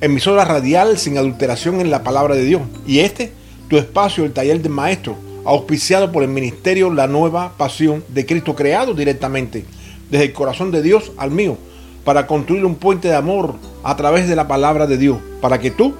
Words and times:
emisora 0.00 0.44
radial 0.44 0.98
sin 0.98 1.18
adulteración 1.18 1.80
en 1.80 1.90
la 1.90 2.02
palabra 2.02 2.34
de 2.34 2.44
Dios. 2.44 2.62
Y 2.86 3.00
este, 3.00 3.32
tu 3.68 3.76
espacio, 3.76 4.24
el 4.24 4.32
taller 4.32 4.60
del 4.60 4.72
maestro, 4.72 5.16
auspiciado 5.44 6.12
por 6.12 6.22
el 6.22 6.28
ministerio 6.28 6.92
La 6.92 7.06
Nueva 7.06 7.52
Pasión 7.56 8.04
de 8.08 8.26
Cristo, 8.26 8.54
creado 8.54 8.94
directamente 8.94 9.64
desde 10.10 10.26
el 10.26 10.32
corazón 10.32 10.70
de 10.70 10.82
Dios 10.82 11.12
al 11.16 11.30
mío, 11.30 11.56
para 12.04 12.26
construir 12.26 12.64
un 12.64 12.76
puente 12.76 13.08
de 13.08 13.14
amor 13.14 13.54
a 13.82 13.96
través 13.96 14.28
de 14.28 14.36
la 14.36 14.48
palabra 14.48 14.86
de 14.86 14.98
Dios, 14.98 15.18
para 15.40 15.58
que 15.58 15.70
tú 15.70 15.94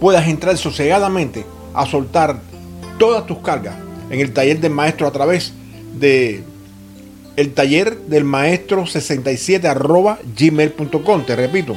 puedas 0.00 0.28
entrar 0.28 0.56
sosegadamente 0.56 1.44
a 1.74 1.86
soltar 1.86 2.40
todas 2.98 3.26
tus 3.26 3.38
cargas 3.38 3.76
en 4.10 4.20
el 4.20 4.32
taller 4.32 4.60
del 4.60 4.72
maestro 4.72 5.06
a 5.06 5.12
través 5.12 5.52
de 5.98 6.42
el 7.36 7.54
taller 7.54 7.96
del 7.96 8.24
maestro 8.24 8.86
67 8.86 9.68
arroba 9.68 10.18
gmail.com. 10.36 11.24
Te 11.24 11.36
repito, 11.36 11.76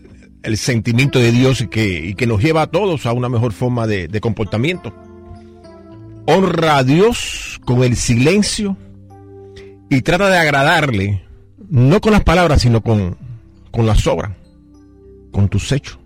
sentimiento 0.57 1.19
de 1.19 1.31
Dios 1.31 1.61
y 1.61 1.67
que, 1.67 2.15
que, 2.17 2.27
nos 2.27 2.41
lleva 2.41 2.63
a 2.63 2.67
todos 2.67 3.05
a 3.05 3.13
una 3.13 3.29
mejor 3.29 3.53
forma 3.53 3.87
de, 3.87 4.21
comportamiento. 4.21 4.93
Honra 6.25 6.77
a 6.77 6.83
Dios 6.83 7.59
con 7.65 7.83
el 7.83 7.95
silencio 7.95 8.77
y 9.89 10.01
trata 10.01 10.29
de 10.29 10.37
agradarle, 10.37 11.23
no 11.69 12.01
con 12.01 12.11
las 12.11 12.23
palabras, 12.23 12.61
sino 12.61 12.81
con, 12.81 13.17
con 13.71 13.85
las 13.85 14.05
obras, 14.07 14.31
con 15.31 15.49
tus 15.49 15.71
hechos. 15.71 15.99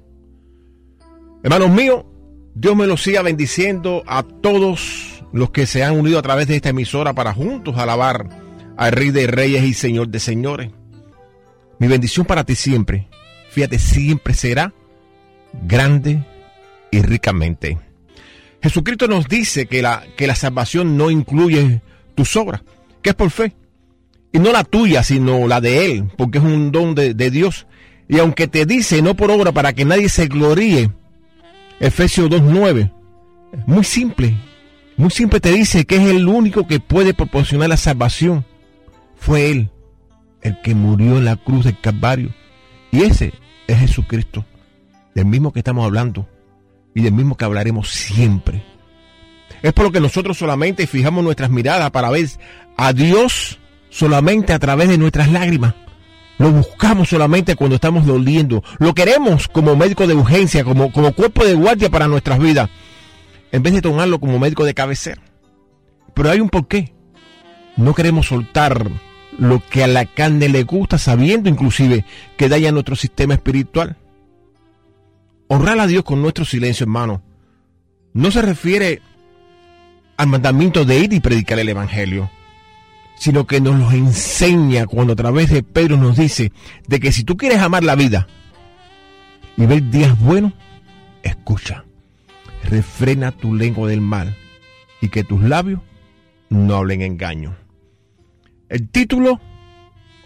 Hermanos 1.43 1.69
míos, 1.69 2.03
Dios 2.55 2.75
me 2.75 2.87
los 2.87 3.03
siga 3.03 3.21
bendiciendo 3.21 4.03
a 4.07 4.23
todos 4.23 5.23
los 5.31 5.51
que 5.51 5.65
se 5.65 5.83
han 5.83 5.97
unido 5.99 6.17
a 6.17 6.21
través 6.21 6.47
de 6.47 6.55
esta 6.55 6.69
emisora 6.69 7.13
para 7.13 7.33
juntos 7.33 7.77
alabar 7.77 8.29
al 8.77 8.91
Rey 8.91 9.11
de 9.11 9.27
Reyes 9.27 9.63
y 9.63 9.73
Señor 9.73 10.07
de 10.07 10.19
Señores. 10.19 10.71
Mi 11.77 11.87
bendición 11.87 12.25
para 12.25 12.45
ti 12.45 12.55
siempre, 12.55 13.09
fíjate, 13.55 13.79
siempre 13.79 14.33
será 14.33 14.73
grande 15.65 16.21
y 16.91 17.01
ricamente. 17.01 17.77
Jesucristo 18.61 19.07
nos 19.07 19.29
dice 19.29 19.67
que 19.67 19.81
la, 19.81 20.03
que 20.17 20.27
la 20.27 20.35
salvación 20.35 20.97
no 20.97 21.09
incluye 21.09 21.81
tus 22.15 22.35
obras, 22.35 22.63
que 23.01 23.11
es 23.11 23.15
por 23.15 23.29
fe. 23.29 23.55
Y 24.33 24.39
no 24.39 24.51
la 24.51 24.65
tuya, 24.65 25.03
sino 25.03 25.47
la 25.47 25.61
de 25.61 25.85
Él, 25.85 26.11
porque 26.17 26.39
es 26.39 26.43
un 26.43 26.73
don 26.73 26.95
de, 26.95 27.13
de 27.13 27.31
Dios. 27.31 27.65
Y 28.09 28.19
aunque 28.19 28.49
te 28.49 28.65
dice 28.65 29.01
no 29.01 29.15
por 29.15 29.31
obra 29.31 29.53
para 29.53 29.71
que 29.71 29.85
nadie 29.85 30.09
se 30.09 30.27
gloríe, 30.27 30.91
Efesios 31.79 32.29
2.9, 32.29 32.91
muy 33.67 33.85
simple, 33.85 34.35
muy 34.97 35.11
simple 35.11 35.39
te 35.39 35.53
dice 35.53 35.85
que 35.85 35.95
es 35.95 36.09
el 36.09 36.27
único 36.27 36.67
que 36.67 36.81
puede 36.81 37.13
proporcionar 37.13 37.69
la 37.69 37.77
salvación. 37.77 38.45
Fue 39.15 39.49
Él 39.49 39.69
el 40.41 40.59
que 40.61 40.75
murió 40.75 41.17
en 41.17 41.23
la 41.23 41.37
cruz 41.37 41.63
del 41.63 41.79
Calvario. 41.79 42.33
Y 42.91 43.03
ese 43.03 43.33
es 43.67 43.79
Jesucristo, 43.79 44.45
del 45.13 45.25
mismo 45.25 45.51
que 45.51 45.59
estamos 45.59 45.85
hablando 45.85 46.27
y 46.93 47.01
del 47.01 47.13
mismo 47.13 47.35
que 47.35 47.45
hablaremos 47.45 47.89
siempre. 47.89 48.63
Es 49.61 49.73
por 49.73 49.85
lo 49.85 49.91
que 49.91 49.99
nosotros 49.99 50.37
solamente 50.37 50.87
fijamos 50.87 51.23
nuestras 51.23 51.49
miradas 51.49 51.91
para 51.91 52.09
ver 52.09 52.27
a 52.77 52.93
Dios 52.93 53.59
solamente 53.89 54.53
a 54.53 54.59
través 54.59 54.89
de 54.89 54.97
nuestras 54.97 55.31
lágrimas. 55.31 55.73
Lo 56.37 56.51
buscamos 56.51 57.09
solamente 57.09 57.55
cuando 57.55 57.75
estamos 57.75 58.05
doliendo. 58.05 58.63
Lo 58.77 58.93
queremos 58.93 59.47
como 59.47 59.75
médico 59.75 60.05
de 60.05 60.15
urgencia, 60.15 60.63
como, 60.63 60.91
como 60.91 61.13
cuerpo 61.13 61.45
de 61.45 61.53
guardia 61.53 61.89
para 61.89 62.07
nuestras 62.07 62.39
vidas, 62.39 62.69
en 63.51 63.63
vez 63.63 63.73
de 63.73 63.81
tomarlo 63.81 64.19
como 64.19 64.37
médico 64.37 64.65
de 64.65 64.73
cabecera. 64.73 65.21
Pero 66.13 66.29
hay 66.29 66.41
un 66.41 66.49
porqué. 66.49 66.93
No 67.77 67.93
queremos 67.93 68.27
soltar 68.27 68.89
lo 69.37 69.61
que 69.65 69.83
a 69.83 69.87
la 69.87 70.05
carne 70.05 70.49
le 70.49 70.63
gusta, 70.63 70.97
sabiendo 70.97 71.49
inclusive 71.49 72.05
que 72.37 72.49
daña 72.49 72.71
nuestro 72.71 72.95
sistema 72.95 73.33
espiritual. 73.33 73.97
Honrar 75.47 75.79
a 75.79 75.87
Dios 75.87 76.03
con 76.03 76.21
nuestro 76.21 76.45
silencio, 76.45 76.85
hermano, 76.85 77.21
no 78.13 78.31
se 78.31 78.41
refiere 78.41 79.01
al 80.17 80.27
mandamiento 80.27 80.85
de 80.85 80.99
ir 80.99 81.13
y 81.13 81.19
predicar 81.19 81.59
el 81.59 81.69
Evangelio, 81.69 82.31
sino 83.17 83.45
que 83.45 83.61
nos 83.61 83.79
lo 83.79 83.91
enseña 83.91 84.87
cuando 84.87 85.13
a 85.13 85.17
través 85.17 85.49
de 85.49 85.63
Pedro 85.63 85.97
nos 85.97 86.17
dice 86.17 86.51
de 86.87 86.99
que 86.99 87.11
si 87.11 87.23
tú 87.23 87.37
quieres 87.37 87.59
amar 87.59 87.83
la 87.83 87.95
vida 87.95 88.27
y 89.57 89.65
ver 89.65 89.89
días 89.89 90.17
buenos, 90.19 90.53
escucha, 91.23 91.85
refrena 92.63 93.31
tu 93.31 93.53
lengua 93.53 93.89
del 93.89 94.01
mal 94.01 94.35
y 95.01 95.09
que 95.09 95.23
tus 95.23 95.43
labios 95.43 95.81
no 96.49 96.75
hablen 96.75 97.01
engaño. 97.01 97.64
El 98.67 98.89
título, 98.89 99.39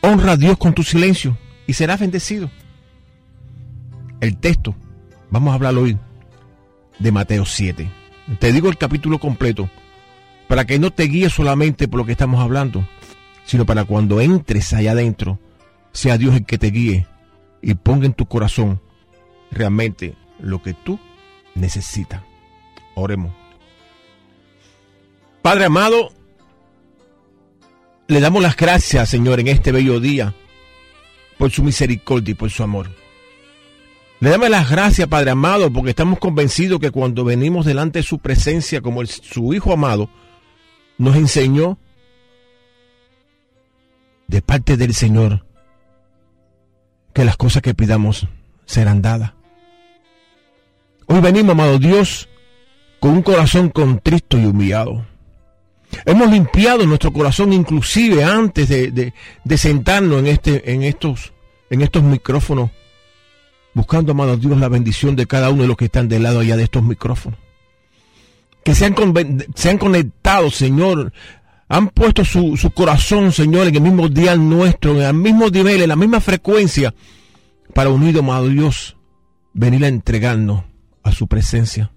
honra 0.01 0.33
a 0.33 0.37
Dios 0.37 0.57
con 0.57 0.73
tu 0.73 0.83
silencio 0.83 1.37
y 1.67 1.73
serás 1.73 1.99
bendecido. 1.99 2.49
El 4.21 4.37
texto, 4.37 4.75
vamos 5.29 5.51
a 5.51 5.55
hablar 5.55 5.75
hoy 5.75 5.97
de 6.99 7.11
Mateo 7.11 7.45
7. 7.45 7.91
Te 8.39 8.53
digo 8.53 8.69
el 8.69 8.77
capítulo 8.77 9.19
completo 9.19 9.69
para 10.47 10.65
que 10.65 10.79
no 10.79 10.91
te 10.91 11.03
guíes 11.03 11.33
solamente 11.33 11.87
por 11.87 11.99
lo 11.99 12.05
que 12.05 12.13
estamos 12.13 12.39
hablando, 12.39 12.87
sino 13.43 13.65
para 13.65 13.83
cuando 13.83 14.21
entres 14.21 14.73
allá 14.73 14.91
adentro, 14.91 15.39
sea 15.91 16.17
Dios 16.17 16.35
el 16.35 16.45
que 16.45 16.57
te 16.57 16.71
guíe 16.71 17.07
y 17.61 17.73
ponga 17.73 18.05
en 18.05 18.13
tu 18.13 18.25
corazón 18.25 18.81
realmente 19.51 20.15
lo 20.39 20.61
que 20.61 20.73
tú 20.73 20.97
necesitas. 21.55 22.21
Oremos. 22.95 23.33
Padre 25.41 25.65
amado, 25.65 26.11
le 28.09 28.19
damos 28.19 28.41
las 28.41 28.57
gracias, 28.57 29.07
Señor, 29.07 29.39
en 29.39 29.47
este 29.47 29.71
bello 29.71 29.99
día, 29.99 30.33
por 31.37 31.51
su 31.51 31.61
misericordia 31.61 32.31
y 32.31 32.35
por 32.35 32.49
su 32.49 32.63
amor. 32.63 32.89
Le 34.19 34.31
damos 34.31 34.49
las 34.49 34.69
gracias, 34.69 35.07
Padre 35.07 35.29
amado, 35.29 35.71
porque 35.71 35.91
estamos 35.91 36.17
convencidos 36.17 36.79
que 36.79 36.89
cuando 36.89 37.23
venimos 37.23 37.67
delante 37.67 37.99
de 37.99 38.03
su 38.03 38.17
presencia 38.17 38.81
como 38.81 39.05
su 39.05 39.53
Hijo 39.53 39.71
amado, 39.71 40.09
nos 40.97 41.15
enseñó 41.15 41.77
de 44.27 44.41
parte 44.41 44.75
del 44.75 44.95
Señor 44.95 45.45
que 47.13 47.23
las 47.23 47.37
cosas 47.37 47.61
que 47.61 47.75
pidamos 47.75 48.27
serán 48.65 49.03
dadas. 49.03 49.33
Hoy 51.05 51.21
venimos, 51.21 51.51
amado 51.51 51.77
Dios, 51.77 52.27
con 52.99 53.11
un 53.11 53.21
corazón 53.21 53.69
contristo 53.69 54.35
y 54.39 54.45
humillado. 54.45 55.05
Hemos 56.05 56.29
limpiado 56.29 56.85
nuestro 56.85 57.11
corazón 57.11 57.53
inclusive 57.53 58.23
antes 58.23 58.69
de, 58.69 59.13
sentarnos 59.57 60.19
en, 60.19 60.27
este, 60.27 60.71
en, 60.71 60.83
estos, 60.83 61.33
en 61.69 61.81
estos 61.81 62.03
micrófonos, 62.03 62.71
buscando, 63.73 64.11
amado 64.11 64.37
Dios, 64.37 64.57
la 64.59 64.69
bendición 64.69 65.15
de 65.15 65.25
cada 65.25 65.49
uno 65.49 65.63
de 65.63 65.67
los 65.67 65.77
que 65.77 65.85
están 65.85 66.07
del 66.07 66.23
lado 66.23 66.39
allá 66.39 66.55
de 66.55 66.63
estos 66.63 66.83
micrófonos. 66.83 67.39
Que 68.63 68.75
se 68.75 68.85
han, 68.85 68.95
se 69.55 69.69
han 69.69 69.77
conectado, 69.77 70.51
Señor, 70.51 71.11
han 71.67 71.89
puesto 71.89 72.25
su, 72.25 72.57
su, 72.57 72.71
corazón, 72.71 73.31
Señor, 73.31 73.67
en 73.67 73.75
el 73.75 73.81
mismo 73.81 74.09
día 74.09 74.35
nuestro, 74.35 74.91
en 74.91 75.01
el 75.01 75.13
mismo 75.13 75.49
nivel, 75.49 75.81
en 75.81 75.89
la 75.89 75.95
misma 75.95 76.19
frecuencia, 76.19 76.93
para 77.73 77.89
unido, 77.89 78.19
amado 78.19 78.47
Dios, 78.47 78.97
venir 79.53 79.85
a 79.85 79.87
entregarnos 79.87 80.63
a 81.03 81.11
su 81.11 81.27
presencia. 81.27 81.91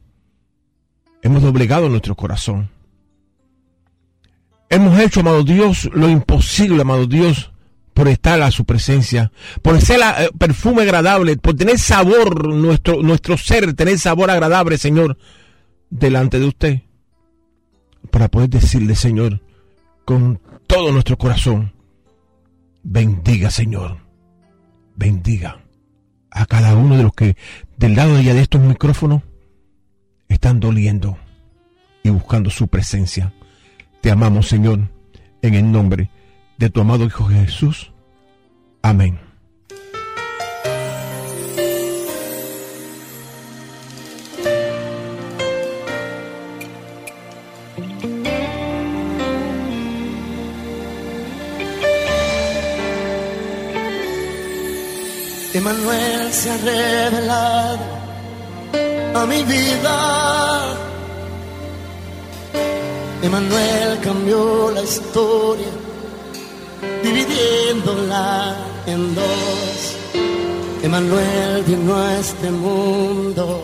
Hemos 1.22 1.42
doblegado 1.42 1.88
nuestro 1.88 2.14
corazón. 2.14 2.71
Hemos 4.72 4.98
hecho, 4.98 5.20
amado 5.20 5.44
Dios, 5.44 5.90
lo 5.92 6.08
imposible, 6.08 6.80
amado 6.80 7.06
Dios, 7.06 7.52
por 7.92 8.08
estar 8.08 8.40
a 8.40 8.50
su 8.50 8.64
presencia, 8.64 9.30
por 9.60 9.78
ser 9.82 10.00
eh, 10.00 10.30
perfume 10.38 10.80
agradable, 10.80 11.36
por 11.36 11.54
tener 11.54 11.78
sabor, 11.78 12.46
nuestro, 12.54 13.02
nuestro 13.02 13.36
ser, 13.36 13.74
tener 13.74 13.98
sabor 13.98 14.30
agradable, 14.30 14.78
Señor, 14.78 15.18
delante 15.90 16.38
de 16.38 16.46
usted, 16.46 16.80
para 18.10 18.28
poder 18.28 18.48
decirle, 18.48 18.94
Señor, 18.94 19.42
con 20.06 20.40
todo 20.66 20.90
nuestro 20.90 21.18
corazón, 21.18 21.74
bendiga, 22.82 23.50
Señor, 23.50 23.98
bendiga 24.96 25.58
a 26.30 26.46
cada 26.46 26.74
uno 26.76 26.96
de 26.96 27.02
los 27.02 27.12
que 27.12 27.36
del 27.76 27.94
lado 27.94 28.14
de 28.14 28.20
allá 28.20 28.32
de 28.32 28.40
estos 28.40 28.62
micrófonos 28.62 29.20
están 30.30 30.60
doliendo 30.60 31.18
y 32.02 32.08
buscando 32.08 32.48
su 32.48 32.68
presencia. 32.68 33.34
Te 34.02 34.10
amamos, 34.10 34.48
Señor, 34.48 34.80
en 35.42 35.54
el 35.54 35.70
nombre 35.70 36.10
de 36.58 36.68
tu 36.70 36.80
amado 36.80 37.04
Hijo 37.04 37.24
Jesús. 37.26 37.92
Amén. 38.82 39.16
Emanuel 55.54 56.32
se 56.32 56.50
ha 56.50 56.56
revelado 56.56 57.84
a 59.14 59.26
mi 59.26 59.44
vida. 59.44 60.61
Emanuel 63.22 64.00
cambió 64.02 64.70
la 64.72 64.82
historia, 64.82 65.68
dividiéndola 67.04 68.56
en 68.86 69.14
dos. 69.14 69.96
Emanuel 70.82 71.62
vino 71.64 71.96
a 71.96 72.18
este 72.18 72.50
mundo 72.50 73.62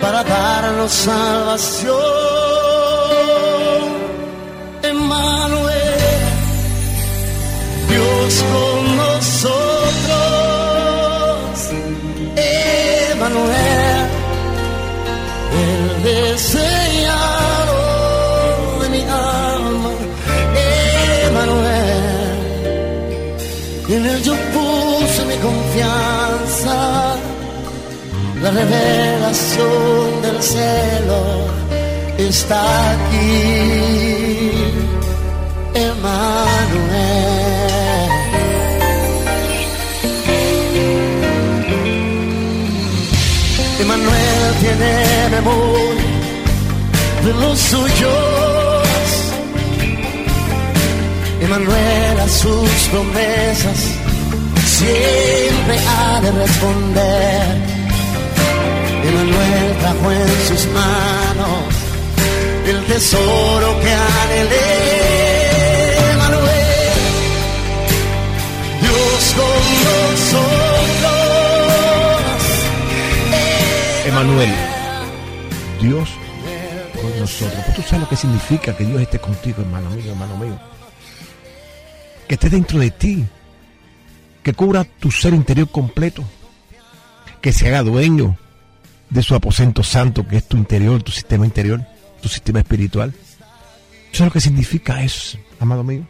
para 0.00 0.24
darnos 0.24 0.90
salvación. 0.90 1.94
Emanuel, 4.82 5.74
Dios 7.90 8.42
con 8.52 8.65
en 23.96 24.06
él 24.06 24.22
yo 24.22 24.34
puse 24.54 25.24
mi 25.24 25.36
confianza, 25.36 27.16
la 28.42 28.50
revelación 28.50 30.22
del 30.22 30.42
cielo 30.42 31.18
está 32.18 32.90
aquí, 32.92 34.52
Emanuel. 35.74 37.26
Emanuel 43.80 44.54
tiene 44.60 45.28
memoria 45.30 46.04
de 47.24 47.32
los 47.32 47.58
suyos. 47.58 48.45
Emanuel 51.46 52.20
a 52.20 52.28
sus 52.28 52.70
promesas 52.90 53.78
siempre 54.64 55.78
ha 55.86 56.20
de 56.20 56.32
responder. 56.32 57.56
Emanuel 59.04 59.76
trajo 59.78 60.10
en 60.10 60.28
sus 60.48 60.66
manos 60.72 61.74
el 62.66 62.84
tesoro 62.86 63.80
que 63.80 63.92
anhelé. 63.92 64.70
Emanuel, 66.14 66.92
Dios 68.80 69.34
con 69.38 69.62
nosotros. 69.86 70.42
Emanuel, 74.04 74.52
Dios 75.80 76.08
con 77.00 77.20
nosotros. 77.20 77.64
Tú 77.76 77.82
sabes 77.82 78.00
lo 78.00 78.08
que 78.08 78.16
significa 78.16 78.76
que 78.76 78.84
Dios 78.84 79.00
esté 79.00 79.20
contigo, 79.20 79.62
hermano 79.62 79.90
mío, 79.90 80.10
hermano 80.10 80.36
mío. 80.38 80.75
Que 82.28 82.34
esté 82.34 82.48
dentro 82.50 82.78
de 82.78 82.90
ti. 82.90 83.24
Que 84.42 84.52
cubra 84.52 84.84
tu 84.84 85.10
ser 85.10 85.34
interior 85.34 85.70
completo. 85.70 86.24
Que 87.40 87.52
se 87.52 87.68
haga 87.68 87.82
dueño 87.82 88.36
de 89.10 89.22
su 89.22 89.34
aposento 89.34 89.82
santo, 89.82 90.26
que 90.26 90.38
es 90.38 90.48
tu 90.48 90.56
interior, 90.56 91.02
tu 91.02 91.12
sistema 91.12 91.44
interior, 91.44 91.84
tu 92.20 92.28
sistema 92.28 92.60
espiritual. 92.60 93.14
Eso 94.12 94.24
es 94.24 94.28
lo 94.28 94.32
que 94.32 94.40
significa 94.40 95.02
eso, 95.02 95.38
amado 95.60 95.84
mío. 95.84 96.06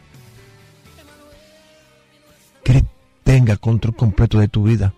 Que 2.65 2.73
Él 2.73 2.85
tenga 3.25 3.57
control 3.57 3.97
completo 3.97 4.39
de 4.39 4.49
tu 4.49 4.65
vida. 4.65 4.95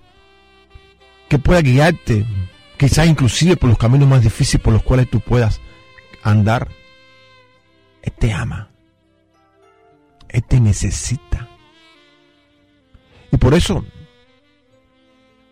Que 1.29 1.39
pueda 1.39 1.61
guiarte 1.61 2.25
quizás 2.79 3.07
inclusive 3.07 3.57
por 3.57 3.69
los 3.69 3.79
caminos 3.79 4.09
más 4.09 4.23
difíciles 4.23 4.63
por 4.63 4.73
los 4.73 4.83
cuales 4.83 5.11
tú 5.11 5.21
puedas 5.21 5.61
andar. 6.23 6.69
Él 8.03 8.13
te 8.13 8.33
ama. 8.33 8.71
Él 10.29 10.45
te 10.45 10.61
necesita. 10.61 11.49
Y 13.33 13.37
por 13.37 13.55
eso, 13.55 13.85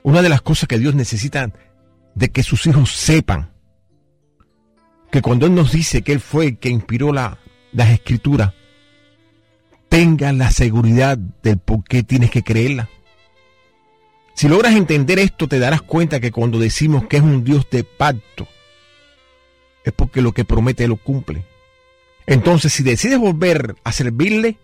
una 0.03 0.23
de 0.23 0.29
las 0.29 0.43
cosas 0.43 0.69
que 0.69 0.79
Dios 0.79 0.95
necesita 0.95 1.53
de 2.15 2.31
que 2.31 2.43
sus 2.43 2.67
hijos 2.67 2.91
sepan, 2.93 3.53
que 5.11 5.23
cuando 5.23 5.47
Él 5.47 5.55
nos 5.55 5.73
dice 5.73 6.03
que 6.03 6.13
Él 6.13 6.21
fue 6.21 6.47
el 6.47 6.59
que 6.59 6.69
inspiró 6.69 7.13
la, 7.13 7.39
las 7.73 7.91
escrituras, 7.91 8.53
tengan 9.89 10.39
la 10.39 10.51
seguridad 10.51 11.17
del 11.17 11.59
por 11.59 11.85
qué 11.85 12.03
tienes 12.03 12.31
que 12.31 12.43
creerla. 12.43 12.89
Si 14.35 14.49
logras 14.49 14.75
entender 14.75 15.19
esto, 15.19 15.49
te 15.49 15.59
darás 15.59 15.81
cuenta 15.81 16.21
que 16.21 16.31
cuando 16.31 16.59
decimos 16.59 17.07
que 17.07 17.17
es 17.17 17.23
un 17.23 17.45
Dios 17.45 17.69
de 17.71 17.85
pacto, 17.85 18.47
es 19.85 19.93
porque 19.93 20.21
lo 20.21 20.33
que 20.33 20.45
promete 20.45 20.89
lo 20.89 20.97
cumple. 20.97 21.45
Entonces, 22.27 22.73
si 22.73 22.83
decides 22.83 23.19
volver 23.19 23.77
a 23.85 23.93
servirle, 23.93 24.59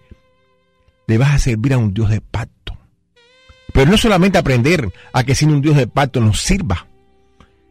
le 1.12 1.18
vas 1.18 1.34
a 1.34 1.38
servir 1.38 1.74
a 1.74 1.78
un 1.78 1.92
Dios 1.92 2.08
de 2.08 2.22
pacto. 2.22 2.74
Pero 3.74 3.90
no 3.90 3.98
solamente 3.98 4.38
aprender 4.38 4.90
a 5.12 5.24
que 5.24 5.34
sin 5.34 5.50
un 5.50 5.60
Dios 5.60 5.76
de 5.76 5.86
pacto 5.86 6.22
nos 6.22 6.40
sirva, 6.40 6.86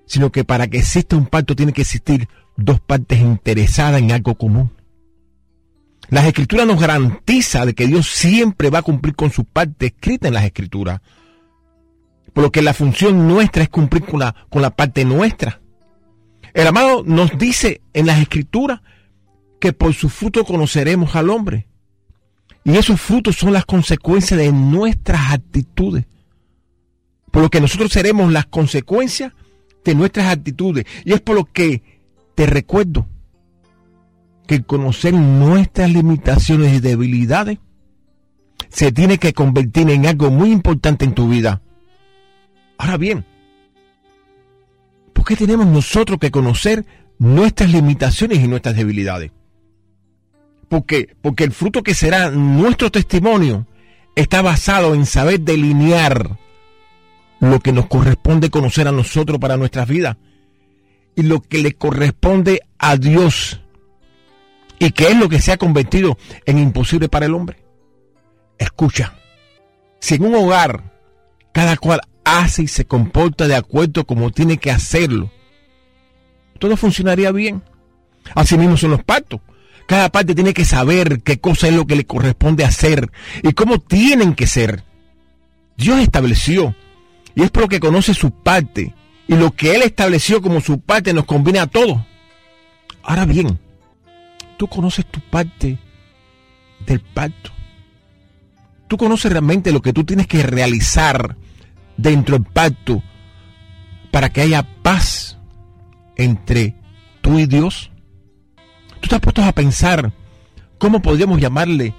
sino 0.05 0.31
que 0.31 0.43
para 0.43 0.67
que 0.67 0.77
exista 0.77 1.15
un 1.15 1.25
pacto 1.25 1.55
tiene 1.55 1.73
que 1.73 1.81
existir 1.81 2.27
dos 2.55 2.79
partes 2.79 3.19
interesadas 3.19 3.99
en 3.99 4.11
algo 4.11 4.35
común. 4.35 4.71
Las 6.09 6.25
escrituras 6.25 6.67
nos 6.67 6.79
garantiza 6.79 7.65
de 7.65 7.73
que 7.73 7.87
Dios 7.87 8.11
siempre 8.11 8.69
va 8.69 8.79
a 8.79 8.83
cumplir 8.83 9.15
con 9.15 9.31
su 9.31 9.43
parte 9.43 9.87
escrita 9.87 10.27
en 10.27 10.35
las 10.35 10.45
escrituras. 10.45 11.01
Por 12.33 12.43
lo 12.43 12.51
que 12.51 12.61
la 12.61 12.75
función 12.75 13.27
nuestra 13.27 13.63
es 13.63 13.69
cumplir 13.69 14.05
con 14.05 14.19
la, 14.19 14.35
con 14.51 14.61
la 14.61 14.69
parte 14.69 15.03
nuestra. 15.03 15.61
El 16.53 16.67
amado 16.67 17.03
nos 17.03 17.35
dice 17.39 17.81
en 17.93 18.05
las 18.05 18.21
escrituras 18.21 18.81
que 19.59 19.73
por 19.73 19.95
su 19.95 20.09
fruto 20.09 20.45
conoceremos 20.45 21.15
al 21.15 21.31
hombre. 21.31 21.70
Y 22.63 22.77
esos 22.77 23.01
frutos 23.01 23.37
son 23.37 23.53
las 23.53 23.65
consecuencias 23.65 24.39
de 24.39 24.51
nuestras 24.51 25.31
actitudes. 25.31 26.05
Por 27.31 27.43
lo 27.43 27.49
que 27.49 27.61
nosotros 27.61 27.91
seremos 27.91 28.31
las 28.31 28.45
consecuencias 28.45 29.33
de 29.83 29.95
nuestras 29.95 30.27
actitudes. 30.27 30.85
Y 31.05 31.13
es 31.13 31.21
por 31.21 31.35
lo 31.35 31.45
que 31.45 31.81
te 32.35 32.45
recuerdo 32.45 33.07
que 34.47 34.63
conocer 34.63 35.13
nuestras 35.13 35.89
limitaciones 35.91 36.73
y 36.73 36.79
debilidades 36.79 37.59
se 38.69 38.91
tiene 38.91 39.17
que 39.17 39.33
convertir 39.33 39.89
en 39.89 40.05
algo 40.05 40.29
muy 40.29 40.51
importante 40.51 41.05
en 41.05 41.13
tu 41.13 41.27
vida. 41.27 41.61
Ahora 42.77 42.97
bien, 42.97 43.25
¿por 45.13 45.25
qué 45.25 45.35
tenemos 45.35 45.67
nosotros 45.67 46.19
que 46.19 46.31
conocer 46.31 46.85
nuestras 47.17 47.71
limitaciones 47.71 48.39
y 48.39 48.47
nuestras 48.47 48.75
debilidades? 48.75 49.31
Porque, 50.71 51.13
porque 51.21 51.43
el 51.43 51.51
fruto 51.51 51.83
que 51.83 51.93
será 51.93 52.31
nuestro 52.31 52.89
testimonio 52.89 53.67
está 54.15 54.41
basado 54.41 54.95
en 54.95 55.05
saber 55.05 55.41
delinear 55.41 56.37
lo 57.41 57.59
que 57.59 57.73
nos 57.73 57.87
corresponde 57.87 58.49
conocer 58.49 58.87
a 58.87 58.93
nosotros 58.93 59.37
para 59.37 59.57
nuestras 59.57 59.85
vidas 59.85 60.15
y 61.17 61.23
lo 61.23 61.41
que 61.41 61.57
le 61.57 61.73
corresponde 61.73 62.61
a 62.79 62.95
Dios 62.95 63.59
y 64.79 64.91
que 64.91 65.09
es 65.09 65.17
lo 65.17 65.27
que 65.27 65.41
se 65.41 65.51
ha 65.51 65.57
convertido 65.57 66.17
en 66.45 66.57
imposible 66.57 67.09
para 67.09 67.25
el 67.25 67.33
hombre. 67.33 67.57
Escucha, 68.57 69.15
si 69.99 70.15
en 70.15 70.23
un 70.23 70.35
hogar 70.35 70.89
cada 71.51 71.75
cual 71.75 71.99
hace 72.23 72.63
y 72.63 72.67
se 72.69 72.85
comporta 72.85 73.45
de 73.45 73.55
acuerdo 73.55 74.05
como 74.05 74.31
tiene 74.31 74.55
que 74.55 74.71
hacerlo, 74.71 75.29
todo 76.59 76.77
funcionaría 76.77 77.33
bien. 77.33 77.61
Así 78.35 78.57
mismo 78.57 78.77
son 78.77 78.91
los 78.91 79.03
pactos. 79.03 79.41
Cada 79.87 80.09
parte 80.09 80.35
tiene 80.35 80.53
que 80.53 80.65
saber 80.65 81.21
qué 81.21 81.39
cosa 81.39 81.67
es 81.67 81.75
lo 81.75 81.85
que 81.85 81.95
le 81.95 82.05
corresponde 82.05 82.63
hacer 82.63 83.11
y 83.43 83.53
cómo 83.53 83.79
tienen 83.79 84.35
que 84.35 84.47
ser. 84.47 84.83
Dios 85.77 85.99
estableció, 85.99 86.75
y 87.35 87.43
es 87.43 87.51
por 87.51 87.63
lo 87.63 87.69
que 87.69 87.79
conoce 87.79 88.13
su 88.13 88.31
parte, 88.31 88.93
y 89.27 89.35
lo 89.35 89.51
que 89.51 89.75
Él 89.75 89.81
estableció 89.81 90.41
como 90.41 90.61
su 90.61 90.79
parte 90.79 91.13
nos 91.13 91.25
conviene 91.25 91.59
a 91.59 91.67
todos. 91.67 91.99
Ahora 93.03 93.25
bien, 93.25 93.59
tú 94.57 94.67
conoces 94.67 95.05
tu 95.05 95.19
parte 95.19 95.77
del 96.85 96.99
pacto. 96.99 97.51
Tú 98.87 98.97
conoces 98.97 99.31
realmente 99.31 99.71
lo 99.71 99.81
que 99.81 99.93
tú 99.93 100.03
tienes 100.03 100.27
que 100.27 100.43
realizar 100.43 101.37
dentro 101.97 102.37
del 102.37 102.45
pacto 102.45 103.01
para 104.11 104.29
que 104.29 104.41
haya 104.41 104.67
paz 104.81 105.37
entre 106.17 106.75
tú 107.21 107.39
y 107.39 107.45
Dios. 107.45 107.90
Tú 109.01 109.07
estás 109.07 109.19
puesto 109.19 109.43
a 109.43 109.51
pensar 109.51 110.11
cómo 110.77 111.01
podríamos 111.01 111.41
llamarle 111.41 111.93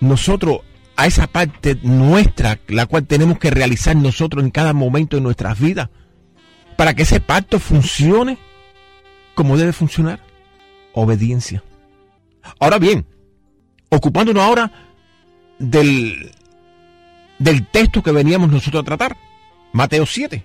nosotros 0.00 0.60
a 0.96 1.06
esa 1.06 1.28
parte 1.28 1.78
nuestra, 1.82 2.58
la 2.66 2.86
cual 2.86 3.06
tenemos 3.06 3.38
que 3.38 3.50
realizar 3.50 3.94
nosotros 3.94 4.42
en 4.42 4.50
cada 4.50 4.72
momento 4.72 5.16
de 5.16 5.22
nuestras 5.22 5.58
vidas, 5.58 5.90
para 6.76 6.94
que 6.94 7.02
ese 7.02 7.20
pacto 7.20 7.60
funcione 7.60 8.36
como 9.34 9.56
debe 9.56 9.72
funcionar. 9.72 10.20
Obediencia. 10.92 11.62
Ahora 12.58 12.78
bien, 12.78 13.06
ocupándonos 13.88 14.42
ahora 14.42 14.72
del, 15.60 16.32
del 17.38 17.66
texto 17.68 18.02
que 18.02 18.10
veníamos 18.10 18.50
nosotros 18.50 18.82
a 18.82 18.86
tratar, 18.86 19.16
Mateo 19.72 20.04
7. 20.04 20.44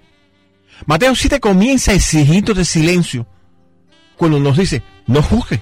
Mateo 0.86 1.15
7 1.15 1.39
comienza 1.39 1.94
exigiendo 1.94 2.53
de 2.53 2.65
silencio 2.65 3.25
cuando 4.17 4.39
nos 4.39 4.58
dice, 4.58 4.82
no 5.08 5.22
juzgue. 5.22 5.62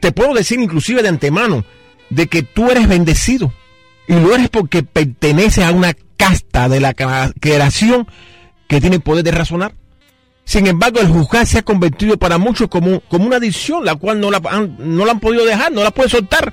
Te 0.00 0.12
puedo 0.12 0.34
decir 0.34 0.60
inclusive 0.60 1.02
de 1.02 1.08
antemano 1.08 1.64
de 2.10 2.26
que 2.26 2.42
tú 2.42 2.70
eres 2.70 2.88
bendecido 2.88 3.52
y 4.08 4.14
lo 4.14 4.34
eres 4.34 4.48
porque 4.48 4.82
perteneces 4.82 5.64
a 5.64 5.70
una 5.70 5.94
casta 6.16 6.68
de 6.68 6.80
la 6.80 6.94
creación 6.94 8.06
que 8.68 8.80
tiene 8.80 9.00
poder 9.00 9.24
de 9.24 9.30
razonar. 9.30 9.74
Sin 10.44 10.66
embargo, 10.66 11.00
el 11.00 11.08
juzgar 11.08 11.46
se 11.46 11.58
ha 11.58 11.62
convertido 11.62 12.16
para 12.16 12.38
muchos 12.38 12.68
como, 12.68 13.00
como 13.00 13.26
una 13.26 13.36
adicción, 13.36 13.84
la 13.84 13.94
cual 13.94 14.20
no 14.20 14.30
la, 14.30 14.40
han, 14.50 14.76
no 14.78 15.04
la 15.04 15.12
han 15.12 15.20
podido 15.20 15.44
dejar, 15.44 15.72
no 15.72 15.84
la 15.84 15.92
pueden 15.92 16.10
soltar. 16.10 16.52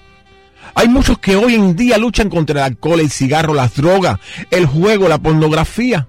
Hay 0.75 0.87
muchos 0.87 1.17
que 1.17 1.35
hoy 1.35 1.55
en 1.55 1.75
día 1.75 1.97
luchan 1.97 2.29
contra 2.29 2.59
el 2.59 2.65
alcohol, 2.65 2.99
el 2.99 3.09
cigarro, 3.09 3.53
las 3.53 3.75
drogas, 3.75 4.19
el 4.51 4.65
juego, 4.67 5.09
la 5.09 5.17
pornografía. 5.17 6.07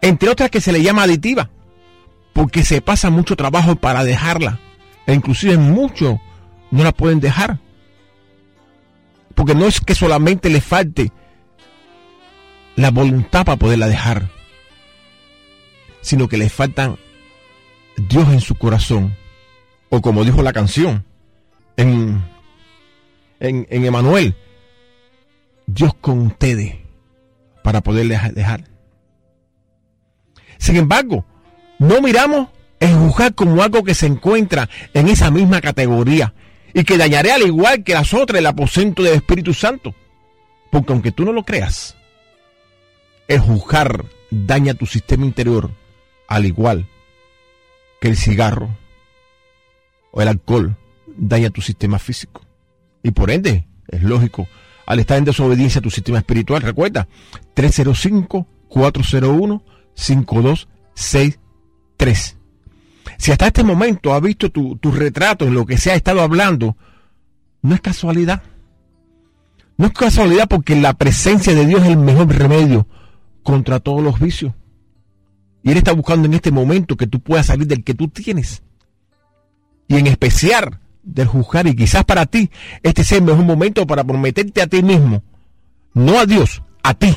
Entre 0.00 0.28
otras 0.28 0.50
que 0.50 0.60
se 0.60 0.72
le 0.72 0.82
llama 0.82 1.04
aditiva, 1.04 1.50
porque 2.38 2.62
se 2.62 2.80
pasa 2.80 3.10
mucho 3.10 3.34
trabajo 3.34 3.74
para 3.74 4.04
dejarla. 4.04 4.60
E 5.08 5.12
inclusive 5.12 5.58
muchos 5.58 6.20
no 6.70 6.84
la 6.84 6.92
pueden 6.92 7.18
dejar. 7.18 7.58
Porque 9.34 9.56
no 9.56 9.66
es 9.66 9.80
que 9.80 9.96
solamente 9.96 10.48
le 10.48 10.60
falte 10.60 11.10
la 12.76 12.92
voluntad 12.92 13.44
para 13.44 13.56
poderla 13.56 13.88
dejar 13.88 14.28
sino 16.00 16.28
que 16.28 16.36
le 16.36 16.48
faltan 16.48 16.96
Dios 18.08 18.28
en 18.28 18.40
su 18.40 18.54
corazón. 18.54 19.16
O 19.90 20.00
como 20.00 20.24
dijo 20.24 20.40
la 20.42 20.52
canción 20.52 21.04
en, 21.76 22.22
en, 23.40 23.66
en 23.68 23.84
Emanuel, 23.84 24.36
Dios 25.66 25.92
con 26.00 26.20
ustedes 26.20 26.76
para 27.64 27.80
poderle 27.80 28.16
dejar. 28.32 28.62
Sin 30.58 30.76
embargo, 30.76 31.24
no 31.78 32.00
miramos 32.00 32.48
el 32.80 32.94
juzgar 32.94 33.34
como 33.34 33.62
algo 33.62 33.82
que 33.82 33.94
se 33.94 34.06
encuentra 34.06 34.68
en 34.94 35.08
esa 35.08 35.30
misma 35.30 35.60
categoría 35.60 36.34
y 36.74 36.84
que 36.84 36.98
dañaré 36.98 37.32
al 37.32 37.42
igual 37.42 37.82
que 37.82 37.94
las 37.94 38.14
otras 38.14 38.38
el 38.38 38.46
aposento 38.46 39.02
del 39.02 39.14
Espíritu 39.14 39.54
Santo. 39.54 39.94
Porque 40.70 40.92
aunque 40.92 41.12
tú 41.12 41.24
no 41.24 41.32
lo 41.32 41.44
creas, 41.44 41.96
el 43.26 43.40
juzgar 43.40 44.04
daña 44.30 44.74
tu 44.74 44.86
sistema 44.86 45.24
interior 45.24 45.70
al 46.28 46.44
igual 46.44 46.86
que 48.00 48.08
el 48.08 48.16
cigarro 48.16 48.76
o 50.10 50.22
el 50.22 50.28
alcohol, 50.28 50.76
daña 51.06 51.50
tu 51.50 51.62
sistema 51.62 51.98
físico. 51.98 52.42
Y 53.02 53.10
por 53.10 53.30
ende, 53.30 53.66
es 53.88 54.02
lógico, 54.02 54.46
al 54.86 55.00
estar 55.00 55.18
en 55.18 55.24
desobediencia 55.24 55.80
a 55.80 55.82
tu 55.82 55.90
sistema 55.90 56.18
espiritual, 56.18 56.62
recuerda, 56.62 57.08
305-401-5263. 61.98 62.34
Si 63.18 63.32
hasta 63.32 63.48
este 63.48 63.64
momento 63.64 64.14
has 64.14 64.22
visto 64.22 64.50
tu, 64.50 64.76
tu 64.76 64.92
retrato 64.92 65.46
en 65.46 65.54
lo 65.54 65.66
que 65.66 65.78
se 65.78 65.90
ha 65.90 65.94
estado 65.94 66.22
hablando, 66.22 66.76
no 67.62 67.74
es 67.74 67.80
casualidad. 67.80 68.42
No 69.76 69.86
es 69.86 69.92
casualidad 69.92 70.48
porque 70.48 70.76
la 70.76 70.94
presencia 70.94 71.54
de 71.54 71.66
Dios 71.66 71.82
es 71.82 71.88
el 71.88 71.98
mejor 71.98 72.28
remedio 72.28 72.86
contra 73.42 73.80
todos 73.80 74.02
los 74.02 74.20
vicios. 74.20 74.52
Y 75.62 75.72
Él 75.72 75.78
está 75.78 75.92
buscando 75.92 76.26
en 76.26 76.34
este 76.34 76.50
momento 76.50 76.96
que 76.96 77.06
tú 77.06 77.20
puedas 77.20 77.46
salir 77.46 77.66
del 77.66 77.84
que 77.84 77.94
tú 77.94 78.08
tienes. 78.08 78.62
Y 79.88 79.96
en 79.96 80.06
especial 80.06 80.80
del 81.02 81.26
juzgar. 81.26 81.66
Y 81.66 81.74
quizás 81.74 82.04
para 82.04 82.26
ti 82.26 82.50
este 82.82 83.04
sea 83.04 83.18
el 83.18 83.24
mejor 83.24 83.44
momento 83.44 83.86
para 83.86 84.04
prometerte 84.04 84.62
a 84.62 84.66
ti 84.66 84.82
mismo. 84.82 85.22
No 85.94 86.18
a 86.18 86.26
Dios, 86.26 86.62
a 86.82 86.94
ti. 86.94 87.16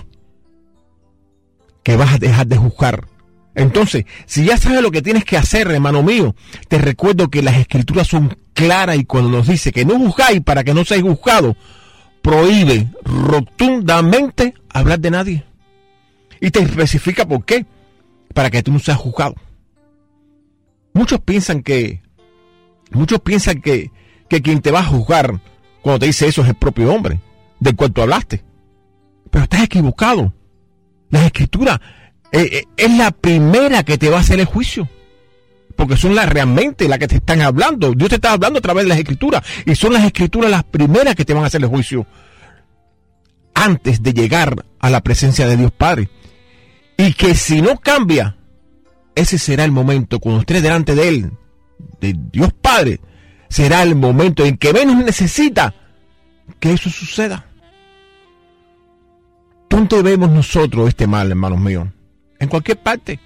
Que 1.84 1.96
vas 1.96 2.16
a 2.16 2.18
dejar 2.18 2.48
de 2.48 2.58
juzgar. 2.58 3.08
Entonces, 3.54 4.06
si 4.26 4.46
ya 4.46 4.58
sabes 4.58 4.82
lo 4.82 4.92
que 4.92 5.02
tienes 5.02 5.26
que 5.26 5.38
hacer, 5.38 5.70
hermano 5.70 6.04
mío, 6.04 6.36
te 6.68 6.78
recuerdo 6.78 7.30
que 7.30 7.42
las 7.42 7.58
escrituras 7.58 8.08
son 8.08 8.38
claras 8.54 8.98
y 8.98 9.06
cuando 9.06 9.30
nos 9.30 9.48
dice 9.48 9.72
que 9.72 9.86
no 9.86 9.98
juzgáis 9.98 10.42
para 10.42 10.64
que 10.64 10.74
no 10.74 10.86
seáis 10.86 11.04
juzgados, 11.04 11.56
prohíbe 12.22 12.88
rotundamente 13.04 14.54
hablar 14.70 15.00
de 15.00 15.12
nadie. 15.12 15.44
Y 16.40 16.52
te 16.52 16.60
especifica 16.62 17.28
por 17.28 17.44
qué 17.44 17.66
para 18.34 18.50
que 18.50 18.64
tú 18.64 18.72
no 18.72 18.80
seas 18.80 18.98
juzgado. 18.98 19.36
Muchos 20.94 21.20
piensan 21.20 21.62
que, 21.62 22.02
muchos 22.92 23.20
piensan 23.20 23.62
que, 23.62 23.92
que 24.30 24.42
quien 24.42 24.62
te 24.62 24.72
va 24.72 24.80
a 24.80 24.86
juzgar 24.86 25.42
cuando 25.82 26.00
te 26.00 26.06
dice 26.08 26.28
eso 26.28 26.42
es 26.42 26.50
el 26.50 26.56
propio 26.56 26.94
hombre 26.94 27.20
del 27.60 27.76
cual 27.76 27.92
tú 27.92 28.02
hablaste. 28.02 28.44
Pero 29.30 29.44
estás 29.44 29.64
equivocado. 29.64 30.34
La 31.10 31.26
escritura 31.26 31.82
eh, 32.32 32.50
eh, 32.52 32.64
es 32.78 32.98
la 32.98 33.12
primera 33.12 33.84
que 33.84 33.98
te 33.98 34.10
va 34.10 34.18
a 34.18 34.22
hacer 34.22 34.40
el 34.40 34.46
juicio. 34.46 34.88
Porque 35.76 35.98
son 35.98 36.16
las 36.16 36.30
realmente 36.30 36.88
las 36.88 37.00
que 37.00 37.08
te 37.08 37.16
están 37.16 37.42
hablando. 37.42 37.94
Dios 37.94 38.10
te 38.10 38.16
está 38.16 38.34
hablando 38.34 38.60
a 38.60 38.62
través 38.62 38.86
de 38.86 38.90
las 38.90 39.00
escrituras. 39.00 39.44
Y 39.66 39.76
son 39.76 39.94
las 39.94 40.04
escrituras 40.04 40.52
las 40.52 40.64
primeras 40.64 41.16
que 41.16 41.26
te 41.26 41.34
van 41.34 41.44
a 41.44 41.48
hacer 41.48 41.62
el 41.62 41.68
juicio. 41.68 42.06
Antes 43.54 44.02
de 44.02 44.14
llegar 44.14 44.66
a 44.80 44.90
la 44.90 45.02
presencia 45.02 45.48
de 45.48 45.58
Dios 45.58 45.72
Padre. 45.72 46.10
Y 46.98 47.14
que 47.14 47.36
si 47.36 47.62
no 47.62 47.78
cambia, 47.80 48.38
ese 49.16 49.38
será 49.38 49.66
el 49.66 49.72
momento 49.72 50.20
cuando 50.20 50.42
esté 50.42 50.62
delante 50.62 50.96
de 50.96 51.08
Él, 51.08 51.32
de 52.00 52.16
Dios 52.32 52.54
Padre, 52.54 53.00
será 53.50 53.84
el 53.84 53.96
momento 53.96 54.46
en 54.46 54.58
que 54.58 54.74
menos 54.74 54.98
necesita 54.98 55.74
que 56.60 56.74
eso 56.74 56.90
suceda. 56.90 57.46
¿Dónde 59.70 60.02
vemos 60.02 60.30
nosotros 60.30 60.90
este 60.90 61.08
mal, 61.08 61.30
hermanos 61.30 61.60
míos? 61.60 61.88
En 62.42 62.50
cualquier 62.50 62.78
parte. 62.78 63.20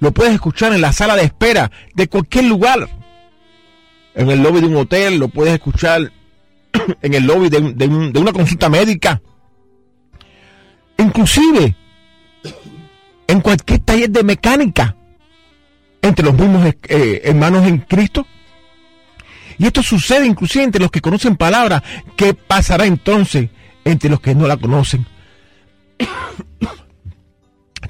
Lo 0.00 0.12
puedes 0.12 0.32
escuchar 0.32 0.72
en 0.72 0.80
la 0.80 0.92
sala 0.92 1.14
de 1.16 1.24
espera 1.24 1.70
de 1.94 2.08
cualquier 2.08 2.44
lugar. 2.44 2.88
En 4.14 4.30
el 4.30 4.42
lobby 4.42 4.60
de 4.60 4.66
un 4.66 4.76
hotel, 4.76 5.18
lo 5.18 5.28
puedes 5.28 5.52
escuchar 5.52 6.10
en 7.02 7.14
el 7.14 7.24
lobby 7.24 7.50
de, 7.50 7.60
de 7.74 8.18
una 8.18 8.32
consulta 8.32 8.68
médica. 8.68 9.20
Inclusive 10.98 11.76
en 13.26 13.40
cualquier 13.40 13.80
taller 13.80 14.10
de 14.10 14.22
mecánica 14.22 14.96
entre 16.02 16.24
los 16.24 16.34
mismos 16.34 16.66
eh, 16.66 17.22
hermanos 17.24 17.66
en 17.66 17.78
Cristo. 17.78 18.26
Y 19.58 19.66
esto 19.66 19.82
sucede 19.82 20.26
inclusive 20.26 20.64
entre 20.64 20.80
los 20.80 20.90
que 20.90 21.00
conocen 21.00 21.36
palabra. 21.36 21.82
¿Qué 22.16 22.34
pasará 22.34 22.86
entonces 22.86 23.50
entre 23.84 24.10
los 24.10 24.20
que 24.20 24.34
no 24.34 24.46
la 24.46 24.56
conocen? 24.56 25.06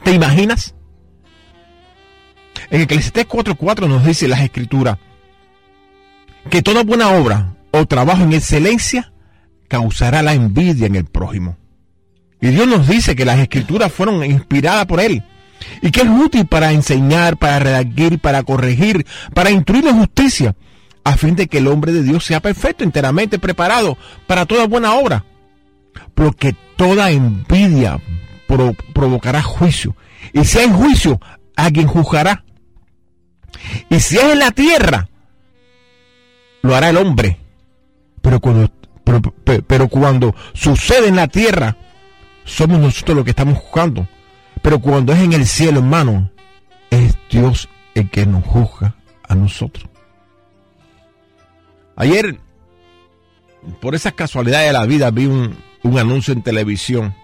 ¿Te 0.04 0.12
imaginas? 0.12 0.75
En 2.71 2.80
Eclesiastés 2.80 3.28
4.4 3.28 3.88
nos 3.88 4.04
dice 4.04 4.28
las 4.28 4.40
escrituras 4.40 4.99
que 6.50 6.62
toda 6.62 6.82
buena 6.82 7.11
obra 7.11 7.54
o 7.71 7.87
trabajo 7.87 8.23
en 8.23 8.32
excelencia 8.32 9.12
causará 9.68 10.23
la 10.23 10.35
envidia 10.35 10.87
en 10.87 10.97
el 10.97 11.04
prójimo. 11.04 11.56
Y 12.40 12.49
Dios 12.49 12.66
nos 12.66 12.88
dice 12.88 13.14
que 13.14 13.25
las 13.25 13.38
escrituras 13.38 13.92
fueron 13.92 14.25
inspiradas 14.25 14.87
por 14.87 15.00
Él 15.00 15.23
y 15.80 15.90
que 15.90 16.00
es 16.00 16.09
útil 16.09 16.47
para 16.47 16.73
enseñar, 16.73 17.37
para 17.37 17.61
redactar, 17.61 18.18
para 18.18 18.42
corregir, 18.42 19.06
para 19.32 19.50
instruir 19.50 19.85
la 19.85 19.92
justicia, 19.92 20.56
a 21.04 21.16
fin 21.16 21.37
de 21.37 21.47
que 21.47 21.59
el 21.59 21.68
hombre 21.68 21.92
de 21.92 22.02
Dios 22.02 22.25
sea 22.25 22.40
perfecto, 22.40 22.85
enteramente 22.85 23.38
preparado 23.38 23.97
para 24.26 24.47
toda 24.47 24.66
buena 24.66 24.94
obra. 24.94 25.25
Porque 26.14 26.54
toda 26.76 27.11
envidia 27.11 28.00
provocará 28.92 29.42
juicio. 29.42 29.97
Y 30.32 30.44
si 30.44 30.59
hay 30.59 30.71
juicio, 30.71 31.21
alguien 31.56 31.87
juzgará. 31.87 32.44
Y 33.88 34.00
si 34.00 34.16
es 34.16 34.25
en 34.25 34.38
la 34.38 34.50
tierra, 34.50 35.09
lo 36.62 36.75
hará 36.75 36.90
el 36.90 36.97
hombre. 36.97 37.38
Pero 38.21 38.40
cuando, 38.40 38.71
pero, 39.66 39.88
cuando 39.88 40.35
sucede 40.54 41.09
en 41.09 41.16
la 41.16 41.28
tierra, 41.28 41.76
somos 42.44 42.78
nosotros 42.78 43.16
los 43.16 43.25
que 43.25 43.30
estamos 43.30 43.59
juzgando. 43.59 44.06
Pero 44.62 44.80
cuando 44.80 45.12
es 45.12 45.21
en 45.21 45.32
el 45.32 45.47
cielo, 45.47 45.80
hermano, 45.80 46.30
es 46.90 47.16
Dios 47.30 47.68
el 47.94 48.09
que 48.11 48.26
nos 48.26 48.44
juzga 48.44 48.94
a 49.28 49.35
nosotros. 49.35 49.88
Ayer, 51.97 52.38
por 53.80 53.94
esas 53.94 54.14
casualidades 54.14 54.68
de 54.68 54.73
la 54.73 54.87
vida, 54.87 55.11
vi 55.11 55.26
un, 55.26 55.56
un 55.82 55.99
anuncio 55.99 56.32
en 56.32 56.42
televisión 56.42 57.14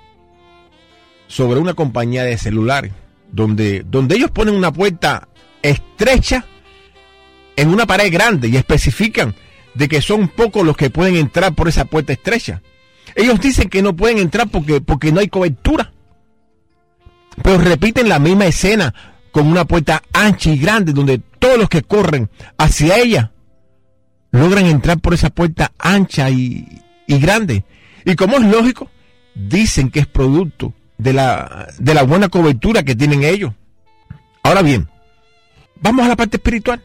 sobre 1.29 1.61
una 1.61 1.75
compañía 1.75 2.25
de 2.25 2.37
celulares, 2.37 2.93
donde, 3.31 3.85
donde 3.89 4.17
ellos 4.17 4.31
ponen 4.33 4.55
una 4.55 4.73
puerta 4.73 5.29
estrecha 5.63 6.45
en 7.55 7.69
una 7.69 7.87
pared 7.87 8.13
grande 8.13 8.49
y 8.49 8.57
especifican 8.57 9.35
de 9.75 9.89
que 9.89 10.01
son 10.01 10.29
pocos 10.29 10.67
los 10.67 10.77
que 10.77 10.91
pueden 10.91 11.17
entrar 11.17 11.55
por 11.55 11.69
esa 11.69 11.85
puerta 11.85 12.13
estrecha. 12.13 12.63
Ellos 13.15 13.41
dicen 13.41 13.69
que 13.69 13.83
no 13.83 13.95
pueden 13.95 14.19
entrar 14.19 14.49
porque, 14.49 14.81
porque 14.81 15.13
no 15.13 15.21
hay 15.21 15.29
cobertura. 15.29 15.93
Pero 17.43 17.59
repiten 17.59 18.09
la 18.09 18.19
misma 18.19 18.47
escena 18.47 18.93
con 19.31 19.47
una 19.47 19.65
puerta 19.65 20.03
ancha 20.13 20.51
y 20.51 20.59
grande 20.59 20.93
donde 20.93 21.21
todos 21.39 21.59
los 21.59 21.69
que 21.69 21.83
corren 21.83 22.31
hacia 22.57 22.99
ella 22.99 23.33
logran 24.31 24.67
entrar 24.67 24.99
por 24.99 25.15
esa 25.15 25.31
puerta 25.31 25.73
ancha 25.79 26.31
y, 26.31 26.67
y 27.07 27.19
grande. 27.19 27.65
Y 28.05 28.15
como 28.17 28.39
es 28.39 28.45
lógico, 28.45 28.91
dicen 29.35 29.91
que 29.91 30.01
es 30.01 30.07
producto 30.07 30.73
de 30.99 31.13
la, 31.13 31.69
de 31.79 31.95
la 31.95 32.03
buena 32.03 32.29
cobertura 32.29 32.83
que 32.83 32.95
tienen 32.95 33.25
ellos. 33.25 33.53
Ahora 34.43 34.63
bien, 34.63 34.89
vamos 35.81 36.05
a 36.05 36.09
la 36.09 36.17
parte 36.17 36.37
espiritual. 36.37 36.83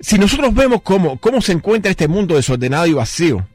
Si 0.00 0.18
nosotros 0.18 0.52
vemos 0.52 0.82
cómo, 0.82 1.18
cómo 1.18 1.40
se 1.40 1.52
encuentra 1.52 1.90
este 1.90 2.08
mundo 2.08 2.34
desordenado 2.34 2.86
y 2.86 2.92
vacío, 2.92 3.46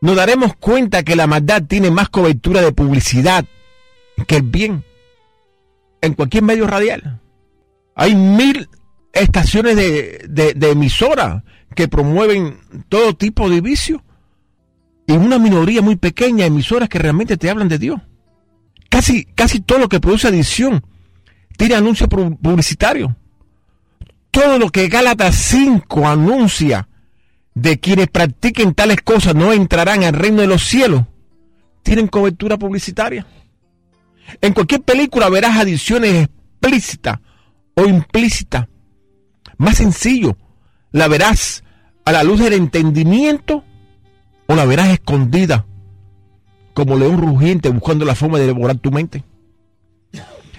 nos 0.00 0.14
daremos 0.14 0.54
cuenta 0.54 1.02
que 1.02 1.16
la 1.16 1.26
maldad 1.26 1.64
tiene 1.64 1.90
más 1.90 2.08
cobertura 2.08 2.60
de 2.62 2.72
publicidad 2.72 3.44
que 4.26 4.36
el 4.36 4.42
bien 4.42 4.84
en 6.00 6.14
cualquier 6.14 6.44
medio 6.44 6.66
radial. 6.66 7.20
Hay 7.96 8.14
mil 8.14 8.68
estaciones 9.12 9.74
de, 9.74 10.24
de, 10.28 10.54
de 10.54 10.70
emisora 10.70 11.42
que 11.74 11.88
promueven 11.88 12.60
todo 12.88 13.16
tipo 13.16 13.50
de 13.50 13.60
vicio 13.60 14.04
y 15.06 15.12
una 15.12 15.38
minoría 15.38 15.82
muy 15.82 15.96
pequeña 15.96 16.44
de 16.44 16.48
emisoras 16.48 16.88
que 16.88 16.98
realmente 16.98 17.36
te 17.36 17.50
hablan 17.50 17.68
de 17.68 17.78
Dios. 17.78 18.00
Casi, 18.88 19.24
casi 19.24 19.60
todo 19.60 19.78
lo 19.78 19.88
que 19.88 20.00
produce 20.00 20.28
adicción 20.28 20.84
tiene 21.56 21.74
anuncio 21.74 22.08
publicitario. 22.08 23.16
Todo 24.30 24.58
lo 24.58 24.70
que 24.70 24.88
Gálatas 24.88 25.34
5 25.34 26.08
anuncia 26.08 26.88
de 27.54 27.80
quienes 27.80 28.08
practiquen 28.08 28.74
tales 28.74 29.02
cosas 29.02 29.34
no 29.34 29.52
entrarán 29.52 30.04
al 30.04 30.12
reino 30.12 30.42
de 30.42 30.46
los 30.46 30.62
cielos, 30.62 31.02
tienen 31.82 32.06
cobertura 32.06 32.56
publicitaria. 32.56 33.26
En 34.40 34.52
cualquier 34.52 34.82
película 34.82 35.28
verás 35.28 35.56
adiciones 35.56 36.28
explícitas 36.28 37.18
o 37.74 37.84
implícitas. 37.84 38.68
Más 39.56 39.78
sencillo, 39.78 40.36
la 40.92 41.08
verás 41.08 41.64
a 42.04 42.12
la 42.12 42.22
luz 42.22 42.40
del 42.40 42.52
entendimiento 42.52 43.64
o 44.46 44.54
la 44.54 44.64
verás 44.64 44.88
escondida 44.88 45.66
como 46.78 46.96
león 46.96 47.18
rugiente 47.18 47.70
buscando 47.70 48.04
la 48.04 48.14
forma 48.14 48.38
de 48.38 48.46
devorar 48.46 48.76
tu 48.76 48.92
mente. 48.92 49.24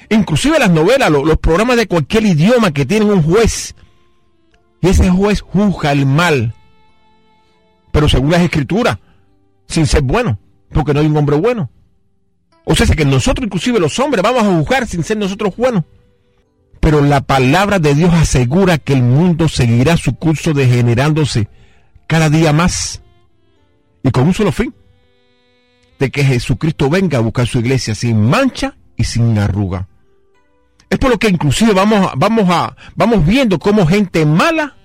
Inclusive 0.10 0.60
las 0.60 0.70
novelas, 0.70 1.10
los, 1.10 1.38
programas 1.38 1.78
de 1.78 1.88
cualquier 1.88 2.26
idioma 2.26 2.72
que 2.72 2.86
tienen 2.86 3.10
un 3.10 3.24
juez. 3.24 3.74
Y 4.82 4.90
ese 4.90 5.10
juez 5.10 5.40
juzga 5.40 5.94
el 5.94 6.06
mal. 6.06 6.54
Pero 7.94 8.10
según 8.10 8.32
las 8.32 8.42
escrituras, 8.42 8.98
sin 9.66 9.86
ser 9.86 10.02
bueno, 10.02 10.38
porque 10.74 10.94
no 10.94 11.00
hay 11.00 11.06
un 11.06 11.16
hombre 11.16 11.38
bueno. 11.38 11.72
O 12.66 12.76
sea, 12.76 12.86
que 12.86 13.06
nosotros, 13.06 13.46
inclusive 13.46 13.80
los 13.80 13.98
hombres, 13.98 14.22
vamos 14.22 14.44
a 14.44 14.54
juzgar 14.54 14.88
sin 14.88 15.06
ser 15.06 15.16
nosotros 15.16 15.56
buenos. 15.56 15.86
Pero 16.82 17.00
la 17.00 17.22
palabra 17.22 17.80
de 17.80 17.96
Dios 17.96 18.14
asegura 18.14 18.78
que 18.78 18.92
el 18.92 19.04
mundo 19.04 19.48
seguirá 19.48 19.96
su 19.96 20.16
curso 20.16 20.52
degenerándose 20.52 21.48
cada 22.08 22.30
día 22.30 22.52
más. 22.52 23.02
Y 24.04 24.12
con 24.12 24.28
un 24.28 24.34
solo 24.34 24.52
fin, 24.52 24.74
de 26.00 26.10
que 26.10 26.24
Jesucristo 26.24 26.90
venga 26.90 27.18
a 27.18 27.22
buscar 27.22 27.46
su 27.46 27.60
iglesia 27.60 27.94
sin 27.94 28.22
mancha 28.22 28.76
y 28.96 29.04
sin 29.04 29.38
arruga. 29.38 29.88
Es 30.90 30.98
por 30.98 31.12
lo 31.12 31.20
que 31.20 31.30
inclusive 31.30 31.74
vamos, 31.74 32.12
vamos, 32.16 32.50
a, 32.50 32.76
vamos 32.96 33.26
viendo 33.26 33.60
cómo 33.60 33.86
gente 33.86 34.26
mala 34.26 34.76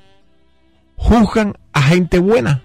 juzgan 0.97 1.57
a 1.73 1.83
gente 1.83 2.19
buena. 2.19 2.63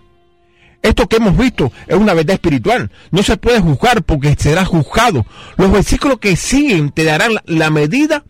Esto 0.82 1.08
que 1.08 1.18
hemos 1.18 1.38
visto 1.38 1.72
es 1.88 1.96
una 1.96 2.14
verdad 2.14 2.36
espiritual. 2.36 2.92
No 3.12 3.22
se 3.22 3.38
puede 3.38 3.60
juzgar 3.60 4.04
porque 4.04 4.36
será 4.38 4.66
juzgado. 4.66 5.26
Los 5.58 5.72
versículos 5.72 6.20
que 6.20 6.36
siguen 6.36 6.92
te 6.92 7.04
darán 7.04 7.34
la 7.46 7.70
medida 7.70 8.24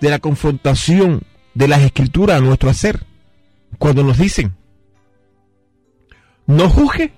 de 0.00 0.10
la 0.10 0.20
confrontación 0.20 1.22
de 1.54 1.68
las 1.68 1.82
escrituras 1.82 2.38
a 2.38 2.40
nuestro 2.40 2.70
hacer. 2.70 3.04
Cuando 3.78 4.04
nos 4.04 4.18
dicen, 4.18 4.54
no 6.46 6.68
juzgue 6.68 7.12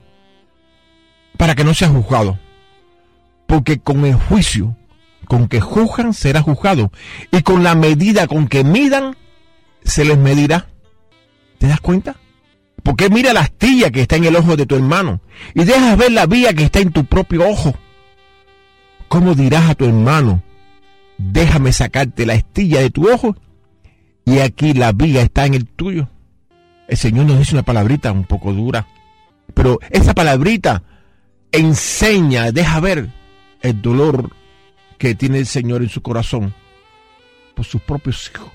para 1.36 1.54
que 1.54 1.64
no 1.64 1.74
sea 1.74 1.88
juzgado. 1.88 2.38
Porque 3.46 3.78
con 3.78 4.04
el 4.04 4.14
juicio 4.14 4.76
con 5.26 5.48
que 5.48 5.60
juzgan 5.60 6.14
será 6.14 6.40
juzgado. 6.40 6.90
Y 7.30 7.42
con 7.42 7.62
la 7.62 7.74
medida 7.74 8.26
con 8.26 8.48
que 8.48 8.64
midan, 8.64 9.16
se 9.84 10.04
les 10.04 10.16
medirá. 10.16 10.66
¿Te 11.58 11.66
das 11.66 11.80
cuenta? 11.80 12.16
Porque 12.82 13.10
mira 13.10 13.32
la 13.32 13.40
astilla 13.40 13.90
que 13.90 14.02
está 14.02 14.16
en 14.16 14.24
el 14.24 14.36
ojo 14.36 14.56
de 14.56 14.66
tu 14.66 14.76
hermano 14.76 15.20
y 15.54 15.64
dejas 15.64 15.96
ver 15.96 16.12
la 16.12 16.26
vía 16.26 16.54
que 16.54 16.64
está 16.64 16.80
en 16.80 16.92
tu 16.92 17.04
propio 17.04 17.48
ojo. 17.48 17.74
¿Cómo 19.08 19.34
dirás 19.34 19.70
a 19.70 19.74
tu 19.74 19.84
hermano, 19.84 20.42
déjame 21.18 21.72
sacarte 21.72 22.26
la 22.26 22.34
astilla 22.34 22.80
de 22.80 22.90
tu 22.90 23.10
ojo 23.10 23.36
y 24.24 24.38
aquí 24.38 24.72
la 24.72 24.92
viga 24.92 25.22
está 25.22 25.46
en 25.46 25.54
el 25.54 25.66
tuyo? 25.66 26.08
El 26.88 26.96
Señor 26.96 27.26
nos 27.26 27.38
dice 27.38 27.54
una 27.54 27.64
palabrita 27.64 28.12
un 28.12 28.24
poco 28.24 28.52
dura, 28.52 28.86
pero 29.54 29.78
esa 29.90 30.14
palabrita 30.14 30.82
enseña, 31.56 32.52
deja 32.52 32.80
ver 32.80 33.10
el 33.62 33.82
dolor 33.82 34.30
que 34.98 35.14
tiene 35.14 35.38
el 35.38 35.46
Señor 35.46 35.82
en 35.82 35.88
su 35.88 36.02
corazón 36.02 36.54
por 37.54 37.64
sus 37.64 37.80
propios 37.80 38.30
hijos, 38.30 38.50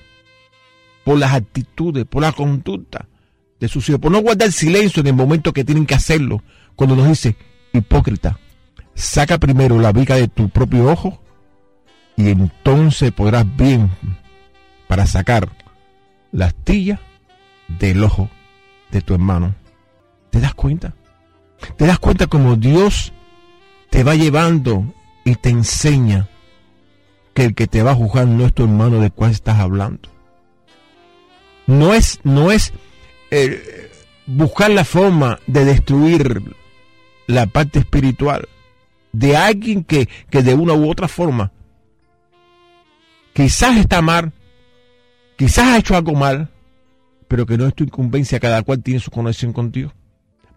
por 1.04 1.18
las 1.18 1.32
actitudes, 1.34 2.04
por 2.04 2.22
la 2.22 2.32
conducta 2.32 3.08
de 3.60 3.68
sus 3.68 3.88
hijos, 3.88 4.00
por 4.00 4.12
no 4.12 4.20
guardar 4.20 4.52
silencio 4.52 5.00
en 5.00 5.08
el 5.08 5.14
momento 5.14 5.52
que 5.52 5.64
tienen 5.64 5.86
que 5.86 5.94
hacerlo, 5.94 6.42
cuando 6.76 6.96
nos 6.96 7.08
dice, 7.08 7.36
hipócrita, 7.72 8.38
saca 8.94 9.38
primero 9.38 9.80
la 9.80 9.92
viga 9.92 10.16
de 10.16 10.28
tu 10.28 10.48
propio 10.48 10.90
ojo 10.90 11.22
y 12.16 12.28
entonces 12.28 13.12
podrás 13.12 13.44
bien 13.56 13.90
para 14.86 15.06
sacar 15.06 15.48
la 16.30 16.46
astilla 16.46 17.00
del 17.68 18.02
ojo 18.04 18.28
de 18.90 19.00
tu 19.00 19.14
hermano. 19.14 19.54
¿Te 20.30 20.40
das 20.40 20.54
cuenta? 20.54 20.94
Te 21.76 21.86
das 21.86 21.98
cuenta 21.98 22.26
como 22.26 22.56
Dios 22.56 23.12
te 23.90 24.04
va 24.04 24.14
llevando 24.14 24.84
y 25.24 25.34
te 25.36 25.50
enseña 25.50 26.28
que 27.34 27.44
el 27.44 27.54
que 27.54 27.66
te 27.66 27.82
va 27.82 27.92
a 27.92 27.94
juzgar 27.94 28.26
no 28.26 28.44
es 28.44 28.52
tu 28.52 28.64
hermano 28.64 29.00
de 29.00 29.10
cuál 29.10 29.30
estás 29.30 29.58
hablando. 29.58 30.08
No 31.66 31.94
es, 31.94 32.20
no 32.24 32.52
es 32.52 32.72
eh, 33.30 33.90
buscar 34.26 34.70
la 34.70 34.84
forma 34.84 35.38
de 35.46 35.64
destruir 35.64 36.42
la 37.26 37.46
parte 37.46 37.78
espiritual 37.78 38.48
de 39.12 39.36
alguien 39.36 39.84
que, 39.84 40.08
que 40.30 40.42
de 40.42 40.54
una 40.54 40.74
u 40.74 40.90
otra 40.90 41.08
forma 41.08 41.52
quizás 43.32 43.76
está 43.76 44.02
mal, 44.02 44.32
quizás 45.36 45.66
ha 45.66 45.78
hecho 45.78 45.96
algo 45.96 46.14
mal, 46.14 46.50
pero 47.28 47.46
que 47.46 47.56
no 47.56 47.66
es 47.66 47.74
tu 47.74 47.84
incumbencia, 47.84 48.40
cada 48.40 48.62
cual 48.62 48.82
tiene 48.82 49.00
su 49.00 49.10
conexión 49.10 49.52
con 49.52 49.72
Dios. 49.72 49.92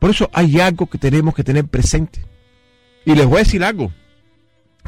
Por 0.05 0.11
eso 0.11 0.29
hay 0.33 0.59
algo 0.59 0.85
que 0.85 0.99
tenemos 0.99 1.33
que 1.33 1.43
tener 1.43 1.65
presente. 1.65 2.23
Y 3.05 3.15
les 3.15 3.25
voy 3.25 3.37
a 3.37 3.39
decir 3.39 3.63
algo. 3.63 3.91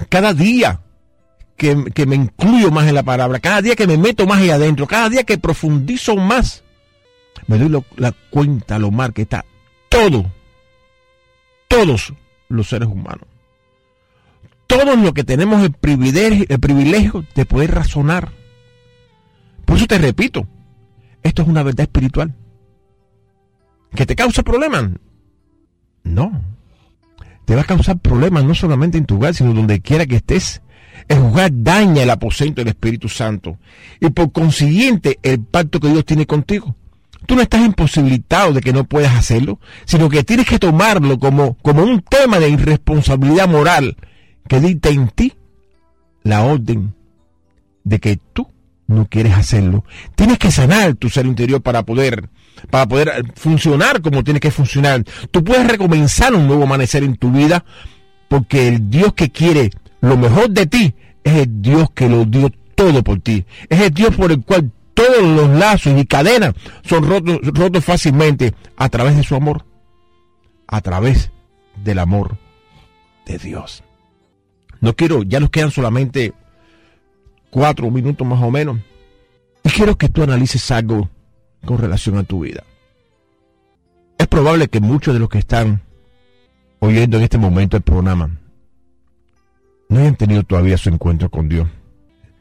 Cada 0.09 0.31
día 0.31 0.81
que, 1.55 1.75
me 2.05 2.15
incluyo 2.15 2.69
más 2.69 2.87
en 2.87 2.93
la 2.93 3.01
palabra, 3.01 3.39
cada 3.39 3.63
día 3.63 3.75
que 3.75 3.87
me 3.87 3.97
meto 3.97 4.27
más 4.27 4.37
ahí 4.37 4.51
adentro, 4.51 4.85
cada 4.85 5.09
día 5.09 5.23
que 5.23 5.39
profundizo 5.39 6.17
más, 6.17 6.63
me 7.47 7.57
doy 7.57 7.83
la 7.95 8.13
cuenta, 8.29 8.77
lo 8.77 8.91
mal 8.91 9.11
que 9.11 9.23
está 9.23 9.43
todo, 9.89 10.31
todos 11.67 12.13
los 12.47 12.67
seres 12.69 12.87
humanos. 12.87 13.25
Todos 14.67 14.99
los 14.99 15.13
que 15.13 15.23
tenemos 15.23 15.63
el 15.63 15.71
privilegio, 15.71 16.45
el 16.47 16.59
privilegio 16.59 17.25
de 17.33 17.45
poder 17.47 17.73
razonar. 17.73 18.33
Por 19.65 19.77
eso 19.77 19.87
te 19.87 19.97
repito, 19.97 20.47
esto 21.23 21.41
es 21.41 21.47
una 21.47 21.63
verdad 21.63 21.85
espiritual. 21.85 22.35
¿Que 23.95 24.05
te 24.05 24.15
causa 24.15 24.43
problemas? 24.43 24.91
No. 26.07 26.31
Te 27.45 27.55
va 27.55 27.61
a 27.61 27.65
causar 27.65 27.97
problemas 27.99 28.43
no 28.43 28.55
solamente 28.55 28.97
en 28.97 29.05
tu 29.05 29.15
hogar, 29.15 29.33
sino 29.33 29.53
donde 29.53 29.81
quiera 29.81 30.05
que 30.05 30.17
estés. 30.17 30.61
El 31.07 31.19
jugar 31.19 31.51
daña 31.53 32.03
el 32.03 32.09
aposento 32.09 32.61
del 32.61 32.69
Espíritu 32.69 33.07
Santo 33.07 33.57
y 34.01 34.09
por 34.09 34.31
consiguiente 34.31 35.19
el 35.23 35.39
pacto 35.39 35.79
que 35.79 35.89
Dios 35.89 36.03
tiene 36.05 36.25
contigo. 36.25 36.75
tú 37.25 37.35
no 37.35 37.41
estás 37.41 37.61
imposibilitado 37.61 38.53
de 38.53 38.61
que 38.61 38.73
no 38.73 38.85
puedas 38.85 39.13
hacerlo, 39.15 39.59
sino 39.85 40.09
que 40.09 40.23
tienes 40.23 40.45
que 40.45 40.59
tomarlo 40.59 41.19
como, 41.19 41.55
como 41.55 41.83
un 41.83 42.01
tema 42.01 42.39
de 42.39 42.49
irresponsabilidad 42.49 43.47
moral 43.47 43.95
que 44.47 44.59
dicta 44.59 44.89
en 44.89 45.09
ti 45.09 45.33
la 46.23 46.43
orden 46.43 46.93
de 47.83 47.99
que 47.99 48.19
tú 48.33 48.47
no 48.87 49.05
quieres 49.05 49.33
hacerlo. 49.33 49.83
Tienes 50.15 50.39
que 50.39 50.51
sanar 50.51 50.95
tu 50.95 51.09
ser 51.09 51.25
interior 51.25 51.61
para 51.61 51.83
poder, 51.83 52.29
para 52.69 52.87
poder 52.87 53.23
funcionar 53.35 54.01
como 54.01 54.23
tienes 54.23 54.41
que 54.41 54.51
funcionar. 54.51 55.03
Tú 55.31 55.43
puedes 55.43 55.67
recomenzar 55.67 56.33
un 56.33 56.47
nuevo 56.47 56.63
amanecer 56.63 57.03
en 57.03 57.17
tu 57.17 57.31
vida 57.31 57.63
porque 58.29 58.67
el 58.67 58.89
Dios 58.89 59.13
que 59.13 59.29
quiere 59.29 59.71
lo 60.01 60.17
mejor 60.17 60.49
de 60.49 60.65
ti 60.65 60.95
es 61.23 61.35
el 61.35 61.61
Dios 61.61 61.89
que 61.93 62.09
lo 62.09 62.25
dio 62.25 62.49
todo 62.75 63.03
por 63.03 63.19
ti. 63.19 63.45
Es 63.69 63.81
el 63.81 63.93
Dios 63.93 64.15
por 64.15 64.31
el 64.31 64.43
cual 64.43 64.71
todos 64.93 65.21
los 65.21 65.49
lazos 65.49 65.93
y 65.97 66.05
cadenas 66.05 66.55
son 66.83 67.07
rotos, 67.07 67.39
rotos 67.43 67.83
fácilmente 67.83 68.55
a 68.77 68.89
través 68.89 69.15
de 69.15 69.23
su 69.23 69.35
amor, 69.35 69.65
a 70.67 70.81
través 70.81 71.31
del 71.83 71.99
amor 71.99 72.37
de 73.25 73.37
Dios. 73.37 73.83
No 74.79 74.95
quiero, 74.95 75.23
ya 75.23 75.39
nos 75.39 75.49
quedan 75.49 75.71
solamente 75.71 76.33
cuatro 77.49 77.89
minutos 77.91 78.25
más 78.27 78.41
o 78.41 78.51
menos. 78.51 78.77
Y 79.63 79.69
quiero 79.69 79.97
que 79.97 80.09
tú 80.09 80.23
analices 80.23 80.69
algo 80.71 81.09
con 81.65 81.77
relación 81.77 82.17
a 82.17 82.23
tu 82.23 82.41
vida. 82.41 82.63
Es 84.17 84.27
probable 84.27 84.67
que 84.67 84.79
muchos 84.79 85.13
de 85.13 85.19
los 85.19 85.29
que 85.29 85.39
están 85.39 85.81
oyendo 86.79 87.17
en 87.17 87.23
este 87.23 87.37
momento 87.37 87.77
el 87.77 87.83
programa 87.83 88.39
no 89.89 89.99
hayan 89.99 90.15
tenido 90.15 90.43
todavía 90.43 90.77
su 90.77 90.89
encuentro 90.89 91.29
con 91.29 91.49
Dios. 91.49 91.67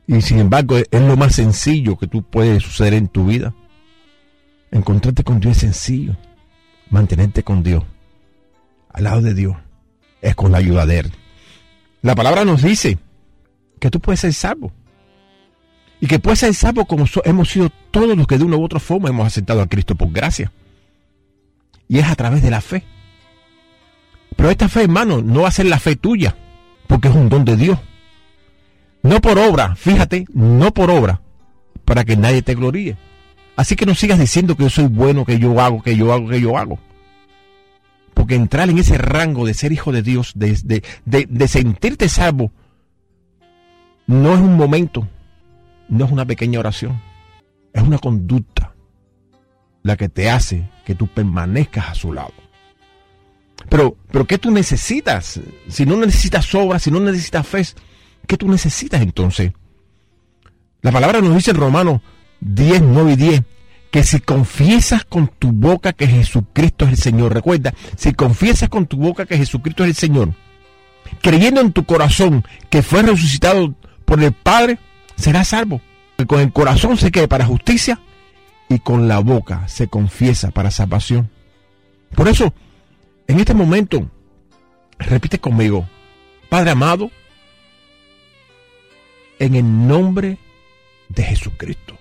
Y 0.06 0.20
sin 0.20 0.38
embargo, 0.38 0.76
es 0.78 1.00
lo 1.00 1.16
más 1.16 1.34
sencillo 1.34 1.96
que 1.96 2.06
tú 2.06 2.22
puedes 2.22 2.62
suceder 2.62 2.94
en 2.94 3.08
tu 3.08 3.26
vida. 3.26 3.54
Encontrarte 4.70 5.24
con 5.24 5.40
Dios 5.40 5.56
es 5.56 5.60
sencillo. 5.62 6.16
Mantenerte 6.90 7.42
con 7.42 7.62
Dios. 7.62 7.84
Al 8.92 9.04
lado 9.04 9.20
de 9.20 9.34
Dios. 9.34 9.56
Es 10.20 10.34
con 10.34 10.52
la 10.52 10.58
ayuda 10.58 10.86
de 10.86 11.00
Él. 11.00 11.12
La 12.02 12.14
palabra 12.14 12.44
nos 12.44 12.62
dice 12.62 12.98
que 13.80 13.90
tú 13.90 14.00
puedes 14.00 14.20
ser 14.20 14.32
salvo. 14.32 14.72
Y 16.00 16.06
que 16.06 16.18
puedes 16.18 16.40
ser 16.40 16.54
salvo 16.54 16.84
como 16.84 17.06
hemos 17.24 17.48
sido 17.48 17.70
todos 17.90 18.16
los 18.16 18.26
que 18.26 18.38
de 18.38 18.44
una 18.44 18.56
u 18.56 18.64
otra 18.64 18.80
forma 18.80 19.08
hemos 19.08 19.26
aceptado 19.26 19.62
a 19.62 19.66
Cristo 19.66 19.94
por 19.94 20.10
gracia. 20.12 20.52
Y 21.88 21.98
es 21.98 22.06
a 22.06 22.16
través 22.16 22.42
de 22.42 22.50
la 22.50 22.60
fe. 22.60 22.84
Pero 24.36 24.50
esta 24.50 24.68
fe, 24.68 24.82
hermano, 24.82 25.22
no 25.22 25.42
va 25.42 25.48
a 25.48 25.52
ser 25.52 25.66
la 25.66 25.78
fe 25.78 25.96
tuya, 25.96 26.36
porque 26.86 27.08
es 27.08 27.14
un 27.14 27.28
don 27.28 27.44
de 27.44 27.56
Dios. 27.56 27.78
No 29.02 29.20
por 29.20 29.38
obra, 29.38 29.74
fíjate, 29.76 30.26
no 30.32 30.74
por 30.74 30.90
obra, 30.90 31.22
para 31.84 32.04
que 32.04 32.16
nadie 32.16 32.42
te 32.42 32.54
gloríe. 32.54 32.96
Así 33.56 33.74
que 33.74 33.86
no 33.86 33.94
sigas 33.94 34.18
diciendo 34.18 34.56
que 34.56 34.64
yo 34.64 34.70
soy 34.70 34.86
bueno, 34.86 35.24
que 35.24 35.38
yo 35.38 35.60
hago, 35.60 35.82
que 35.82 35.96
yo 35.96 36.12
hago, 36.12 36.28
que 36.28 36.40
yo 36.40 36.58
hago. 36.58 36.78
Porque 38.12 38.34
entrar 38.34 38.68
en 38.68 38.78
ese 38.78 38.98
rango 38.98 39.46
de 39.46 39.54
ser 39.54 39.72
hijo 39.72 39.92
de 39.92 40.02
Dios, 40.02 40.32
de, 40.34 40.82
de, 41.04 41.48
sentirte 41.48 42.08
salvo, 42.08 42.50
no 44.06 44.34
es 44.34 44.40
un 44.40 44.56
momento, 44.56 45.08
no 45.88 46.04
es 46.04 46.10
una 46.10 46.24
pequeña 46.24 46.60
oración, 46.60 47.00
es 47.72 47.82
una 47.82 47.98
conducta 47.98 48.74
la 49.82 49.96
que 49.96 50.08
te 50.08 50.30
hace 50.30 50.68
que 50.84 50.94
tú 50.94 51.06
permanezcas 51.06 51.90
a 51.90 51.94
su 51.94 52.12
lado. 52.12 52.32
Pero, 53.68 53.96
pero 54.10 54.26
¿qué 54.26 54.38
tú 54.38 54.50
necesitas? 54.50 55.40
Si 55.68 55.86
no 55.86 55.96
necesitas 55.96 56.54
obra, 56.54 56.78
si 56.78 56.90
no 56.90 57.00
necesitas 57.00 57.46
fe, 57.46 57.64
¿Qué 58.26 58.36
tú 58.36 58.48
necesitas 58.48 59.00
entonces? 59.00 59.52
La 60.82 60.92
palabra 60.92 61.20
nos 61.20 61.34
dice 61.34 61.52
en 61.52 61.56
Romanos 61.56 62.00
10, 62.40 62.82
9 62.82 63.12
y 63.12 63.16
10 63.16 63.42
que 63.90 64.02
si 64.02 64.20
confiesas 64.20 65.04
con 65.04 65.28
tu 65.28 65.52
boca 65.52 65.92
que 65.92 66.06
Jesucristo 66.06 66.84
es 66.84 66.92
el 66.92 66.96
Señor, 66.98 67.32
recuerda, 67.32 67.72
si 67.96 68.12
confiesas 68.12 68.68
con 68.68 68.86
tu 68.86 68.96
boca 68.96 69.26
que 69.26 69.38
Jesucristo 69.38 69.84
es 69.84 69.90
el 69.90 69.94
Señor, 69.96 70.34
creyendo 71.22 71.60
en 71.60 71.72
tu 71.72 71.84
corazón 71.84 72.44
que 72.68 72.82
fue 72.82 73.02
resucitado 73.02 73.74
por 74.04 74.22
el 74.22 74.32
Padre, 74.32 74.78
serás 75.16 75.48
salvo. 75.48 75.80
Con 76.26 76.40
el 76.40 76.52
corazón 76.52 76.96
se 76.96 77.10
quede 77.10 77.28
para 77.28 77.44
justicia 77.44 78.00
y 78.68 78.78
con 78.78 79.06
la 79.06 79.18
boca 79.18 79.68
se 79.68 79.88
confiesa 79.88 80.50
para 80.50 80.70
salvación. 80.70 81.30
Por 82.14 82.28
eso, 82.28 82.54
en 83.26 83.38
este 83.38 83.54
momento, 83.54 84.10
repite 84.98 85.38
conmigo, 85.38 85.86
Padre 86.48 86.70
amado, 86.70 87.10
en 89.38 89.54
el 89.54 89.86
nombre 89.86 90.38
de 91.08 91.22
Jesucristo. 91.22 91.96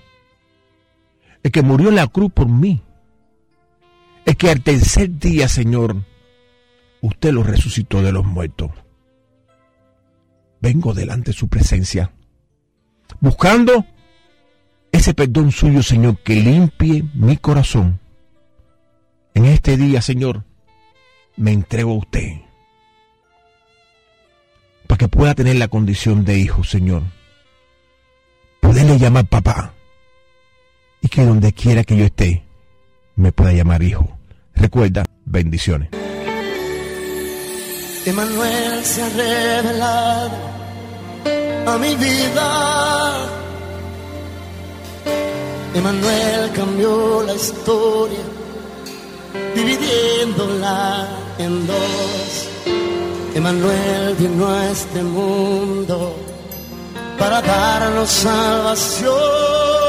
El 1.43 1.51
que 1.51 1.62
murió 1.62 1.89
en 1.89 1.95
la 1.95 2.08
cruz 2.08 2.32
por 2.32 2.47
mí. 2.47 2.82
El 4.25 4.38
que 4.38 4.49
al 4.49 4.62
tercer 4.62 5.19
día, 5.19 5.47
Señor, 5.47 5.97
usted 7.01 7.32
lo 7.32 7.43
resucitó 7.43 8.01
de 8.01 8.12
los 8.12 8.25
muertos. 8.25 8.71
Vengo 10.62 10.93
delante 10.93 11.32
de 11.32 11.38
su 11.38 11.47
presencia, 11.47 12.12
buscando 13.19 13.85
ese 14.91 15.13
perdón 15.13 15.51
suyo, 15.51 15.83
Señor, 15.83 16.17
que 16.19 16.35
limpie 16.35 17.03
mi 17.13 17.37
corazón. 17.37 17.99
En 19.33 19.45
este 19.45 19.77
día, 19.77 20.01
Señor, 20.01 20.43
me 21.35 21.51
entrego 21.51 21.91
a 21.91 21.97
usted 21.97 22.41
para 24.87 24.97
que 24.97 25.07
pueda 25.07 25.33
tener 25.33 25.55
la 25.57 25.67
condición 25.67 26.23
de 26.23 26.39
hijo, 26.39 26.63
Señor 26.63 27.03
poderle 28.65 28.97
llamar 28.97 29.25
papá. 29.25 29.73
Y 31.01 31.07
que 31.07 31.23
donde 31.23 31.53
quiera 31.53 31.83
que 31.83 31.95
yo 31.95 32.05
esté, 32.05 32.43
me 33.15 33.31
pueda 33.31 33.53
llamar 33.53 33.83
hijo. 33.83 34.17
Recuerda, 34.55 35.05
bendiciones. 35.25 35.89
Emanuel 38.05 38.83
se 38.83 39.01
ha 39.01 39.09
revelado 39.09 40.64
a 41.65 41.78
mi 41.78 41.95
vida. 41.95 43.28
Emanuel 45.73 46.51
cambió 46.54 47.23
la 47.23 47.34
historia, 47.34 48.25
dividiéndola 49.54 51.08
en 51.38 51.67
dos. 51.67 52.49
Emanuel 53.36 54.15
vino 54.17 54.47
a 54.47 54.71
este 54.71 55.04
mundo 55.04 56.15
para 57.19 57.41
darnos 57.41 58.10
salvación. 58.10 59.85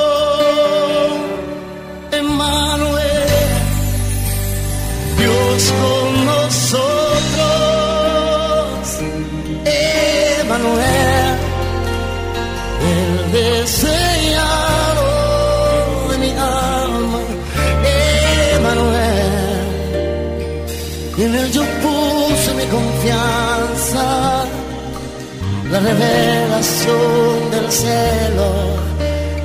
La 25.77 25.83
revelación 25.93 27.51
del 27.51 27.71
cielo 27.71 28.49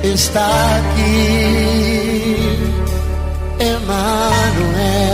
está 0.02 0.76
aquí, 0.76 2.36
Emmanuel. 3.58 5.12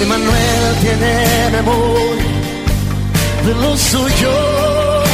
Emmanuel 0.00 0.76
tiene 0.82 1.50
memoria 1.52 2.24
de 3.46 3.54
los 3.54 3.80
suyos. 3.80 5.08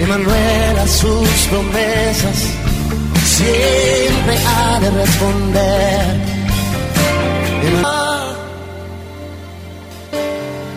Emmanuel 0.00 0.78
a 0.78 0.88
sus 0.88 1.28
promesas 1.50 2.38
siempre 3.24 4.36
ha 4.46 4.80
de 4.80 4.90
responder 4.90 6.35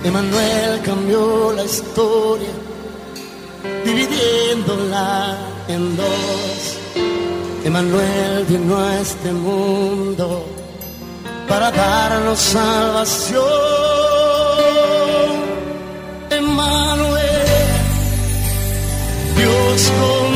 Emanuel 0.04 0.82
cambió 0.84 1.52
la 1.54 1.63
historia, 1.63 2.49
dividiéndola 3.86 5.38
en 5.67 5.95
dos. 5.97 6.78
Emanuel 7.63 8.45
vino 8.47 8.78
a 8.80 8.99
este 8.99 9.32
mundo 9.32 10.45
para 11.47 11.69
darnos 11.71 12.39
salvación. 12.39 13.43
Emanuel, 16.32 17.47
Dios 19.38 19.91
con 19.99 20.29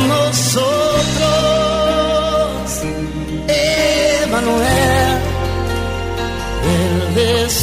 this 7.23 7.62